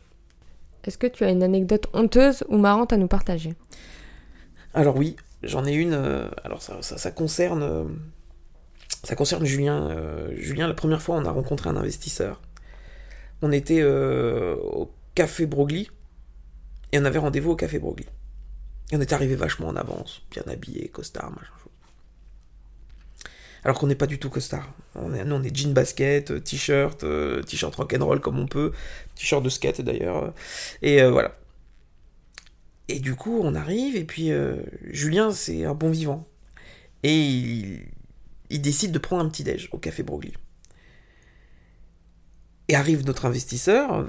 [0.83, 3.55] Est-ce que tu as une anecdote honteuse ou marrante à nous partager?
[4.73, 5.93] Alors oui, j'en ai une.
[5.93, 7.83] euh, alors ça, ça, ça concerne, euh,
[9.03, 9.89] ça concerne Julien.
[9.91, 12.41] euh, Julien, la première fois, on a rencontré un investisseur.
[13.41, 15.89] On était au café Broglie
[16.93, 18.07] et on avait rendez-vous au café Broglie.
[18.91, 21.51] Et on était arrivé vachement en avance, bien habillé, costard, machin.
[23.65, 24.73] Alors qu'on n'est pas du tout costard.
[24.95, 28.73] On est, nous, on est jean basket, euh, t-shirt, euh, t-shirt rock'n'roll comme on peut,
[29.15, 30.33] t-shirt de skate d'ailleurs.
[30.81, 31.37] Et euh, voilà.
[32.89, 34.29] Et du coup, on arrive, et puis
[34.91, 36.27] Julien, c'est un bon vivant.
[37.03, 37.89] Et
[38.49, 40.33] il, décide de prendre un petit déj au café Broglie.
[42.67, 44.05] Et arrive notre investisseur,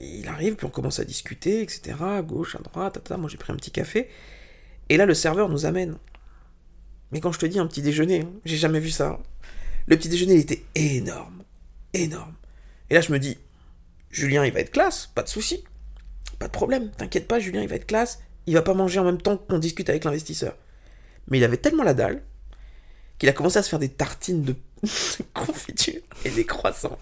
[0.00, 1.96] il arrive, puis on commence à discuter, etc.
[2.00, 3.18] À gauche, à droite, tata.
[3.18, 4.08] Moi, j'ai pris un petit café.
[4.88, 5.98] Et là, le serveur nous amène.
[7.14, 9.20] Mais quand je te dis un petit déjeuner, hein, j'ai jamais vu ça.
[9.86, 11.44] Le petit déjeuner, il était énorme.
[11.92, 12.34] Énorme.
[12.90, 13.38] Et là, je me dis,
[14.10, 15.62] Julien, il va être classe, pas de souci.
[16.40, 18.18] Pas de problème, t'inquiète pas, Julien, il va être classe.
[18.46, 20.56] Il va pas manger en même temps qu'on discute avec l'investisseur.
[21.28, 22.20] Mais il avait tellement la dalle
[23.18, 24.52] qu'il a commencé à se faire des tartines de,
[24.82, 26.98] de confiture et des croissants.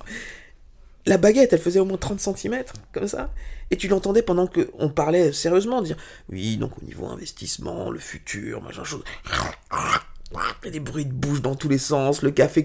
[1.06, 3.32] La baguette, elle faisait au moins 30 cm, comme ça.
[3.70, 5.96] Et tu l'entendais pendant qu'on parlait sérieusement, dire
[6.28, 9.02] Oui, donc au niveau investissement, le futur, machin chose.
[10.32, 12.64] Il y a des bruits de bouche dans tous les sens, le café.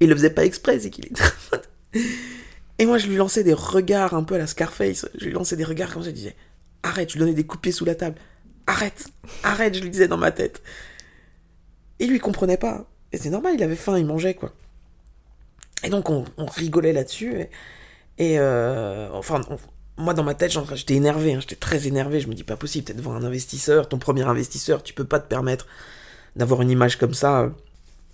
[0.00, 1.98] Il le faisait pas exprès, c'est qu'il est.
[2.78, 5.08] Et moi, je lui lançais des regards un peu à la Scarface.
[5.18, 6.36] Je lui lançais des regards comme ça, je disais
[6.82, 8.16] Arrête, je lui donnais des coups sous la table.
[8.66, 9.08] Arrête,
[9.42, 10.62] arrête, je lui disais dans ma tête.
[11.98, 12.88] Et lui, comprenait pas.
[13.12, 14.52] Et c'est normal, il avait faim, il mangeait, quoi.
[15.84, 17.46] Et donc on, rigolait là-dessus.
[18.18, 19.40] Et, euh, enfin,
[19.96, 22.20] moi dans ma tête, j'étais énervé, hein, j'étais très énervé.
[22.20, 25.20] Je me dis pas possible, t'es devant un investisseur, ton premier investisseur, tu peux pas
[25.20, 25.66] te permettre
[26.36, 27.50] d'avoir une image comme ça.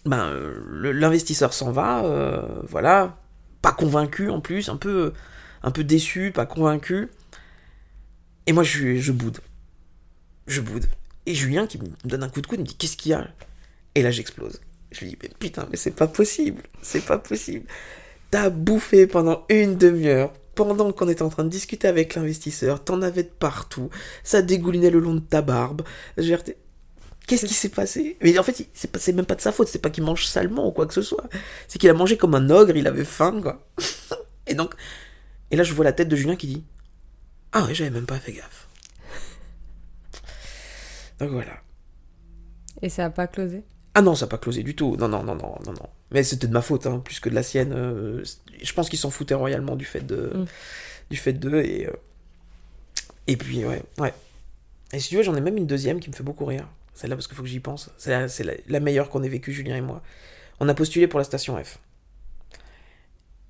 [0.05, 0.31] Ben,
[0.71, 3.17] l'investisseur s'en va, euh, voilà,
[3.63, 5.15] pas convaincu en plus, un peu,
[5.63, 7.09] un peu déçu, pas convaincu.
[8.47, 9.41] Et moi je, je boude,
[10.47, 10.87] je boude.
[11.27, 13.27] Et Julien qui me donne un coup de coude me dit qu'est-ce qu'il y a?
[13.95, 14.61] Et là j'explose.
[14.95, 17.67] Je lui dis, mais putain, mais c'est pas possible, c'est pas possible.
[18.31, 23.03] T'as bouffé pendant une demi-heure, pendant qu'on était en train de discuter avec l'investisseur, t'en
[23.03, 23.91] avais de partout,
[24.23, 25.83] ça dégoulinait le long de ta barbe.
[26.17, 28.17] Qu'est-ce qui s'est passé?
[28.23, 30.71] Mais en fait, c'est même pas de sa faute, c'est pas qu'il mange salement ou
[30.71, 31.29] quoi que ce soit.
[31.67, 33.67] C'est qu'il a mangé comme un ogre, il avait faim, quoi.
[34.47, 34.75] et donc,
[35.51, 36.65] et là, je vois la tête de Julien qui dit
[37.53, 38.69] Ah ouais, j'avais même pas fait gaffe.
[41.19, 41.61] Donc voilà.
[42.83, 43.65] Et ça a pas closé?
[43.95, 44.97] Ah non, ça n'a pas closé du tout.
[44.97, 45.89] Non, non, non, non, non, non.
[46.11, 47.73] Mais c'était de ma faute, hein, plus que de la sienne.
[47.73, 48.25] Euh,
[48.61, 50.47] je pense qu'ils s'en foutaient royalement du fait de, mm.
[51.11, 51.93] du fait d'eux et euh,
[53.27, 54.13] et puis ouais, ouais.
[54.93, 56.69] Et si tu veux, j'en ai même une deuxième qui me fait beaucoup rire.
[56.95, 57.91] Celle-là parce qu'il faut que j'y pense.
[57.97, 60.03] C'est la, la, meilleure qu'on ait vécue, Julien et moi.
[60.61, 61.79] On a postulé pour la station F.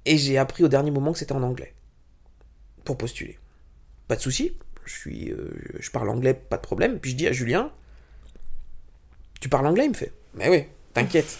[0.06, 1.74] Et j'ai appris au dernier moment que c'était en anglais
[2.84, 3.38] pour postuler.
[4.08, 4.56] Pas de souci.
[4.84, 6.98] Je suis, euh, je parle anglais, pas de problème.
[6.98, 7.72] Puis je dis à Julien,
[9.40, 9.86] tu parles anglais?
[9.86, 10.12] Il me fait.
[10.34, 11.38] Mais oui, t'inquiète.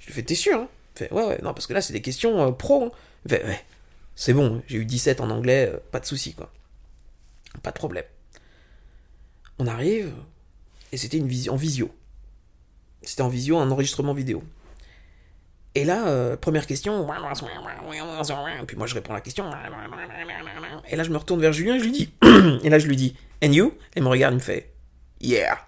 [0.00, 0.68] Je lui fais, t'es sûr hein?
[0.94, 2.84] Fait, ouais, ouais, non, parce que là, c'est des questions euh, pro.
[2.84, 2.90] Hein.
[3.28, 3.64] fait, ouais,
[4.14, 6.50] c'est bon, j'ai eu 17 en anglais, euh, pas de souci, quoi.
[7.62, 8.04] Pas de problème.
[9.58, 10.12] On arrive,
[10.92, 11.94] et c'était une vision en visio.
[13.02, 14.42] C'était en visio, un enregistrement vidéo.
[15.74, 17.06] Et là, euh, première question,
[18.66, 19.44] puis moi je réponds à la question,
[20.88, 22.10] et là je me retourne vers Julien et je lui dis,
[22.64, 23.14] et là je lui dis,
[23.44, 23.74] and you?
[23.94, 24.72] Il me regarde, il me fait,
[25.20, 25.58] yeah.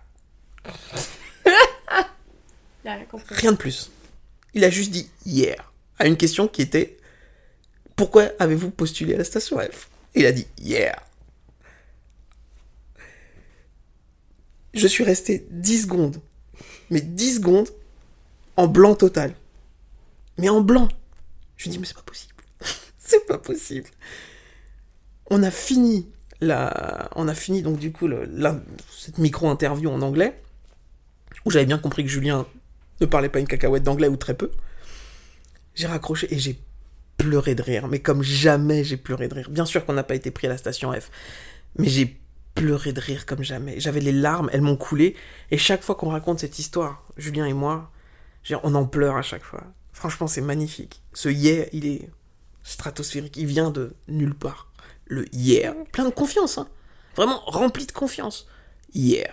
[3.30, 3.90] Rien de plus.
[4.54, 6.96] Il a juste dit hier à une question qui était
[7.96, 9.88] Pourquoi avez-vous postulé à la station F?
[10.14, 11.00] Il a dit hier.
[14.74, 16.20] Je suis resté 10 secondes,
[16.90, 17.68] mais 10 secondes
[18.56, 19.34] en blanc total.
[20.38, 20.88] Mais en blanc.
[21.56, 22.34] Je lui dis Mais c'est pas possible.
[22.98, 23.90] c'est pas possible.
[25.30, 26.08] On a fini
[26.40, 27.10] la...
[27.16, 28.08] On a fini donc du coup
[28.96, 30.40] cette micro-interview en anglais,
[31.44, 32.46] où j'avais bien compris que Julien
[33.00, 34.50] ne parlait pas une cacahuète d'anglais ou très peu.
[35.74, 36.60] J'ai raccroché et j'ai
[37.16, 39.50] pleuré de rire, mais comme jamais j'ai pleuré de rire.
[39.50, 41.10] Bien sûr qu'on n'a pas été pris à la station F,
[41.76, 42.18] mais j'ai
[42.54, 43.78] pleuré de rire comme jamais.
[43.78, 45.14] J'avais les larmes, elles m'ont coulé,
[45.50, 47.90] et chaque fois qu'on raconte cette histoire, Julien et moi,
[48.62, 49.64] on en pleure à chaque fois.
[49.92, 51.02] Franchement, c'est magnifique.
[51.12, 52.08] Ce yeah, il est
[52.62, 54.70] stratosphérique, il vient de nulle part.
[55.06, 56.68] Le yeah, plein de confiance, hein.
[57.16, 58.46] Vraiment rempli de confiance.
[58.94, 59.30] Yeah.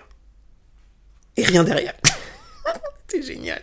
[1.37, 1.93] Et rien derrière.
[3.15, 3.61] C'est génial.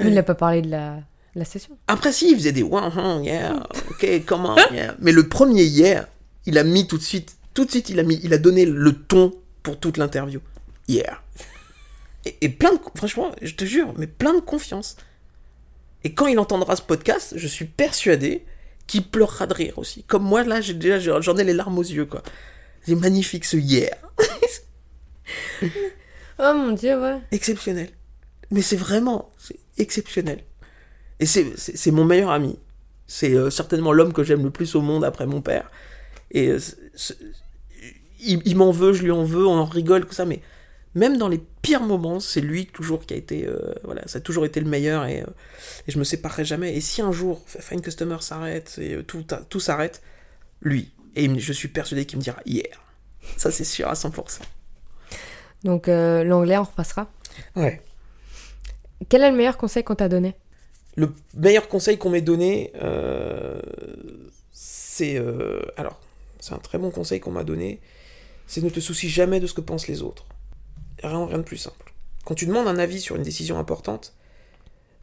[0.00, 1.00] il n'a pas parlé de la,
[1.34, 1.76] la session.
[1.86, 4.94] Après, si, il faisait des wow, yeah, ok, comment, yeah.
[5.00, 6.08] Mais le premier yeah,
[6.46, 8.64] il a mis tout de suite, tout de suite, il a mis, il a donné
[8.64, 10.40] le ton pour toute l'interview.
[10.88, 11.20] Yeah.
[12.40, 14.96] Et, plein de, franchement, je te jure, mais plein de confiance.
[16.02, 18.44] Et quand il entendra ce podcast, je suis persuadé
[18.86, 20.02] qu'il pleurera de rire aussi.
[20.04, 22.22] Comme moi, là, j'ai déjà, j'en ai les larmes aux yeux, quoi.
[22.82, 23.96] C'est magnifique ce yeah.
[25.62, 27.18] oh mon dieu, ouais.
[27.32, 27.90] Exceptionnel.
[28.50, 30.42] Mais c'est vraiment c'est exceptionnel.
[31.20, 32.58] Et c'est mon meilleur ami.
[33.06, 35.70] C'est euh, certainement l'homme que j'aime le plus au monde après mon père.
[36.30, 36.58] Et euh,
[38.20, 40.40] il, m'en veut, je lui en veux, on en rigole, tout ça, mais
[40.94, 44.20] même dans les pires moments, c'est lui toujours qui a été, euh, voilà, ça a
[44.20, 45.18] toujours été le meilleur et,
[45.86, 46.74] et, je me séparerai jamais.
[46.74, 50.02] Et si un jour Fine Customer s'arrête et tout, tout s'arrête,
[50.60, 50.92] lui.
[51.14, 52.82] Et je suis persuadé qu'il me dira hier.
[53.36, 54.40] Ça, c'est sûr à 100%.
[55.64, 57.10] Donc l'anglais, on repassera?
[57.54, 57.80] Ouais.
[59.08, 60.34] Quel est le meilleur conseil qu'on t'a donné?
[60.96, 63.60] Le meilleur conseil qu'on m'ait donné, euh,
[64.50, 65.18] c'est...
[65.18, 66.00] Euh, alors,
[66.40, 67.80] c'est un très bon conseil qu'on m'a donné,
[68.46, 70.24] c'est ne te soucie jamais de ce que pensent les autres.
[71.02, 71.92] Rien, rien de plus simple.
[72.24, 74.14] Quand tu demandes un avis sur une décision importante,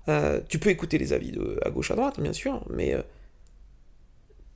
[0.07, 2.95] euh, tu peux écouter les avis de, à gauche à droite, bien sûr, mais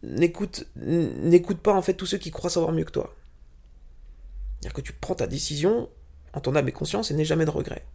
[0.03, 3.13] n'écoute, n'écoute pas en fait tous ceux qui croient savoir mieux que toi.
[4.59, 5.89] C'est-à-dire que tu prends ta décision
[6.33, 7.85] en ton âme et conscience et n'aie jamais de regrets.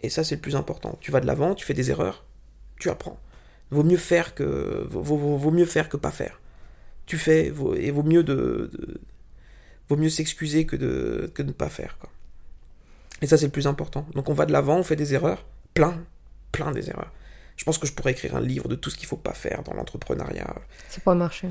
[0.00, 0.96] Et ça, c'est le plus important.
[1.00, 2.24] Tu vas de l'avant, tu fais des erreurs,
[2.78, 3.18] tu apprends.
[3.70, 6.40] Vaut mieux faire que vaut, mieux faire que pas faire.
[7.06, 8.70] Tu fais et vaut mieux de,
[9.88, 12.10] vaut mieux s'excuser que de que de ne pas faire quoi.
[13.20, 14.06] Et ça c'est le plus important.
[14.14, 16.02] Donc on va de l'avant, on fait des erreurs, plein,
[16.52, 17.12] plein des erreurs.
[17.56, 19.62] Je pense que je pourrais écrire un livre de tout ce qu'il faut pas faire
[19.64, 20.54] dans l'entrepreneuriat.
[20.88, 21.48] Ça pourrait marcher.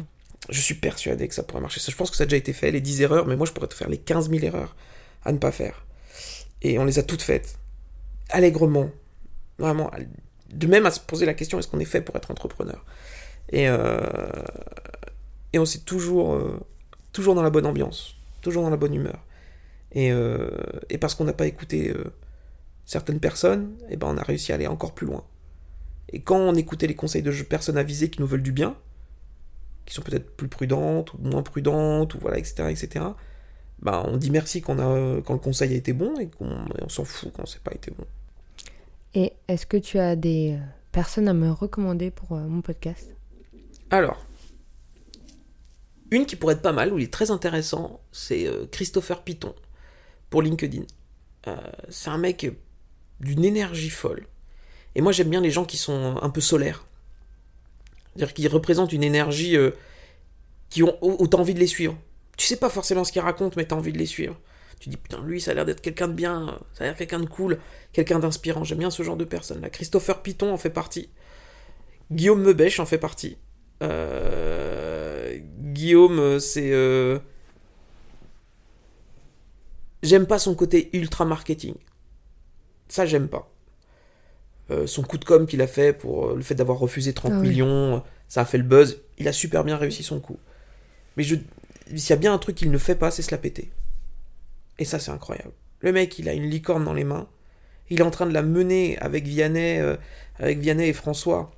[0.49, 1.81] Je suis persuadé que ça pourrait marcher.
[1.85, 3.67] Je pense que ça a déjà été fait, les 10 erreurs, mais moi je pourrais
[3.67, 4.75] te faire les 15 000 erreurs
[5.25, 5.85] à ne pas faire.
[6.61, 7.57] Et on les a toutes faites.
[8.29, 8.89] Allègrement.
[9.57, 9.91] Vraiment.
[10.53, 12.83] De même à se poser la question est-ce qu'on est fait pour être entrepreneur?
[13.49, 13.99] Et, euh,
[15.53, 16.59] et on s'est toujours, euh,
[17.13, 19.23] toujours dans la bonne ambiance, toujours dans la bonne humeur.
[19.93, 20.49] Et, euh,
[20.89, 21.93] et parce qu'on n'a pas écouté
[22.85, 25.23] certaines personnes, et eh ben on a réussi à aller encore plus loin.
[26.09, 28.77] Et quand on écoutait les conseils de personnes avisées qui nous veulent du bien,
[29.85, 33.05] qui sont peut-être plus prudentes ou moins prudentes, ou voilà, etc., etc.,
[33.79, 36.89] bah, on dit merci quand, a, quand le conseil a été bon et qu'on on,
[36.89, 38.05] s'en fout quand c'est pas été bon.
[39.13, 43.09] Et est-ce que tu as des euh, personnes à me recommander pour euh, mon podcast?
[43.89, 44.25] Alors,
[46.11, 49.53] une qui pourrait être pas mal, où il est très intéressant, c'est euh, Christopher Piton
[50.29, 50.83] pour LinkedIn.
[51.89, 52.51] c'est un mec
[53.21, 54.27] d'une énergie folle.
[54.95, 56.85] Et moi j'aime bien les gens qui sont un peu solaires.
[58.15, 59.55] C'est-à-dire qui représentent une énergie
[60.69, 61.95] qui ont autant envie de les suivre.
[62.37, 64.39] Tu sais pas forcément ce qu'ils racontent, mais t'as envie de les suivre.
[64.79, 67.19] Tu dis, putain, lui, ça a l'air d'être quelqu'un de bien, ça a l'air quelqu'un
[67.19, 67.57] de cool,
[67.93, 68.63] quelqu'un d'inspirant.
[68.63, 69.69] J'aime bien ce genre de personne là.
[69.69, 71.09] Christopher Piton en fait partie.
[72.11, 73.37] Guillaume Mebèche en fait partie.
[73.81, 76.71] Euh, Guillaume, c'est.
[76.71, 77.17] Euh,
[80.03, 81.73] j'aime pas son côté ultra marketing.
[82.87, 83.51] Ça, j'aime pas.
[84.69, 87.39] Euh, son coup de com qu'il a fait pour le fait d'avoir refusé 30 ah
[87.39, 89.01] millions, ça a fait le buzz.
[89.17, 90.39] Il a super bien réussi son coup.
[91.15, 91.35] Mais je,
[91.95, 93.71] s'il y a bien un truc qu'il ne fait pas, c'est se la péter.
[94.79, 95.53] Et ça, c'est incroyable.
[95.79, 97.27] Le mec, il a une licorne dans les mains.
[97.89, 99.95] Il est en train de la mener avec Vianney, euh,
[100.39, 101.51] avec Vianney et François.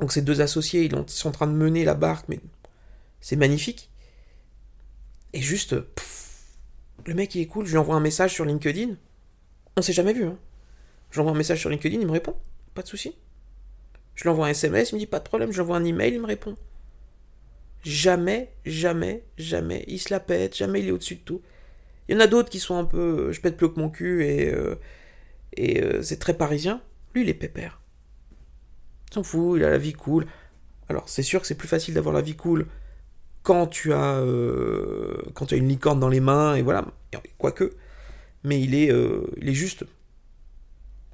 [0.00, 2.40] Donc ces deux associés, ils, sont en train de mener la barque, mais
[3.20, 3.90] c'est magnifique.
[5.32, 5.76] Et juste,
[7.06, 7.66] le mec, il est cool.
[7.66, 8.94] Je lui envoie un message sur LinkedIn.
[9.76, 10.24] On s'est jamais vu.
[10.24, 10.38] Hein.
[11.10, 12.34] Je lui envoie un message sur LinkedIn, il me répond.
[12.74, 13.14] Pas de souci.
[14.14, 15.50] Je lui envoie un SMS, il me dit pas de problème.
[15.50, 16.56] Je lui envoie un email, il me répond.
[17.82, 21.42] Jamais, jamais, jamais, il se la pète, jamais il est au-dessus de tout.
[22.08, 24.24] Il y en a d'autres qui sont un peu, je pète plus que mon cul
[24.24, 24.76] et, euh,
[25.56, 26.80] et euh, c'est très parisien.
[27.14, 27.80] Lui, il est pépère.
[29.10, 30.26] Il s'en fout, il a la vie cool.
[30.88, 32.66] Alors, c'est sûr que c'est plus facile d'avoir la vie cool
[33.42, 36.84] quand tu as, euh, quand tu as une licorne dans les mains et voilà,
[37.38, 37.74] quoique.
[38.44, 38.92] Mais il est,
[39.36, 39.84] il est juste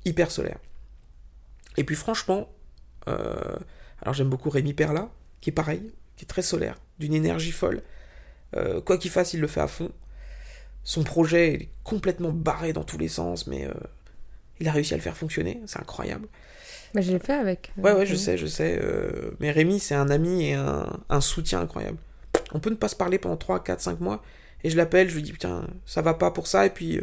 [0.05, 0.59] hyper solaire.
[1.77, 2.51] Et puis franchement,
[3.07, 5.11] alors j'aime beaucoup Rémi Perla,
[5.41, 7.81] qui est pareil, qui est très solaire, d'une énergie folle.
[8.57, 9.91] Euh, quoi qu'il fasse, il le fait à fond.
[10.83, 13.73] Son projet est complètement barré dans tous les sens, mais euh,
[14.59, 16.27] il a réussi à le faire fonctionner, c'est incroyable.
[16.95, 17.71] Mais je l'ai fait avec.
[17.79, 18.81] Euh, ouais, ouais, je sais, je sais.
[19.39, 21.99] mais Rémi, c'est un ami et un, soutien incroyable.
[22.53, 24.23] On peut ne pas se parler pendant 3, 4, 5 mois,
[24.65, 26.99] et je l'appelle, je lui dis, putain, ça va pas pour ça, et puis,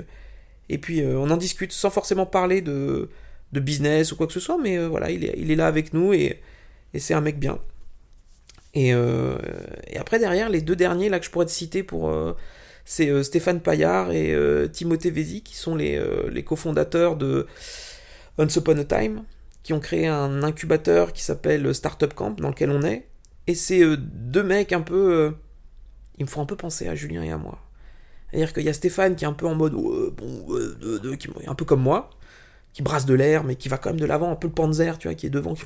[0.68, 3.10] et puis on en discute sans forcément parler de,
[3.54, 5.94] de business ou quoi que ce soit, mais voilà, il est, il est là avec
[5.94, 6.42] nous, et,
[6.94, 7.60] et c'est un mec bien.
[8.78, 9.38] Euh,
[9.88, 12.10] et, après, derrière, les deux derniers là que je pourrais te citer pour.
[12.10, 12.34] Euh,
[12.84, 14.36] c'est euh, Stéphane Paillard et
[14.72, 17.48] Timothée Vézi, qui sont les, les cofondateurs de
[18.38, 19.24] Once Upon a Time,
[19.64, 23.08] qui ont créé un incubateur qui s'appelle Startup Camp, dans lequel on est.
[23.48, 25.34] Et c'est deux mecs un peu.
[26.20, 27.60] ils me font un peu penser à Julien et à moi.
[28.30, 29.74] C'est-à-dire qu'il y a Stéphane qui est un peu en mode.
[29.74, 30.46] bon,
[31.48, 32.12] un peu comme moi,
[32.74, 35.00] qui brasse de l'air, mais qui va quand même de l'avant, un peu le panzer,
[35.00, 35.56] tu vois, qui est devant.
[35.56, 35.64] Qui...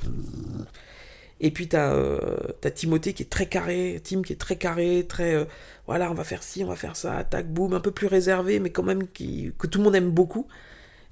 [1.42, 5.06] Et puis t'as euh, as Timothée qui est très carré, Tim qui est très carré,
[5.08, 5.46] très euh,
[5.88, 8.60] voilà, on va faire ci, on va faire ça, tac, boum, un peu plus réservé,
[8.60, 10.48] mais quand même qui, que tout le monde aime beaucoup.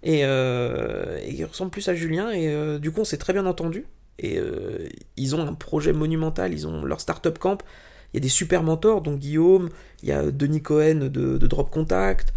[0.03, 3.45] Et, euh, il ressemble plus à Julien, et euh, du coup on s'est très bien
[3.45, 3.85] entendu.
[4.19, 4.39] Et
[5.15, 7.59] ils ont un projet monumental, ils ont leur startup camp.
[8.13, 9.69] Il y a des super mentors, donc Guillaume,
[10.01, 12.33] il y a Denis Cohen de, de Drop Contact.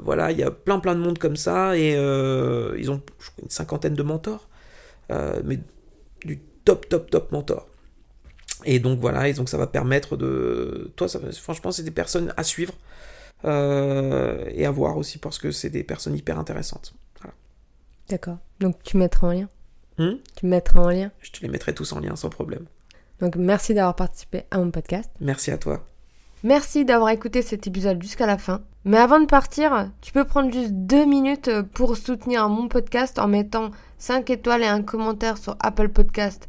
[0.00, 3.02] voilà, il y a plein plein de monde comme ça, et ils ont
[3.42, 4.48] une cinquantaine de mentors.
[5.44, 5.58] mais
[6.24, 7.68] du top, top, top mentor.
[8.64, 10.92] Et donc voilà, et donc ça va permettre de.
[10.96, 12.74] Toi, ça, franchement, c'est des personnes à suivre
[13.44, 16.94] euh, et à voir aussi parce que c'est des personnes hyper intéressantes.
[18.08, 18.38] D'accord.
[18.60, 19.48] Donc tu mettras en lien
[19.98, 20.16] hmm?
[20.36, 22.66] Tu mettras en lien Je te les mettrai tous en lien sans problème.
[23.20, 25.10] Donc merci d'avoir participé à mon podcast.
[25.20, 25.84] Merci à toi.
[26.42, 28.62] Merci d'avoir écouté cet épisode jusqu'à la fin.
[28.84, 33.28] Mais avant de partir, tu peux prendre juste deux minutes pour soutenir mon podcast en
[33.28, 36.48] mettant 5 étoiles et un commentaire sur Apple Podcast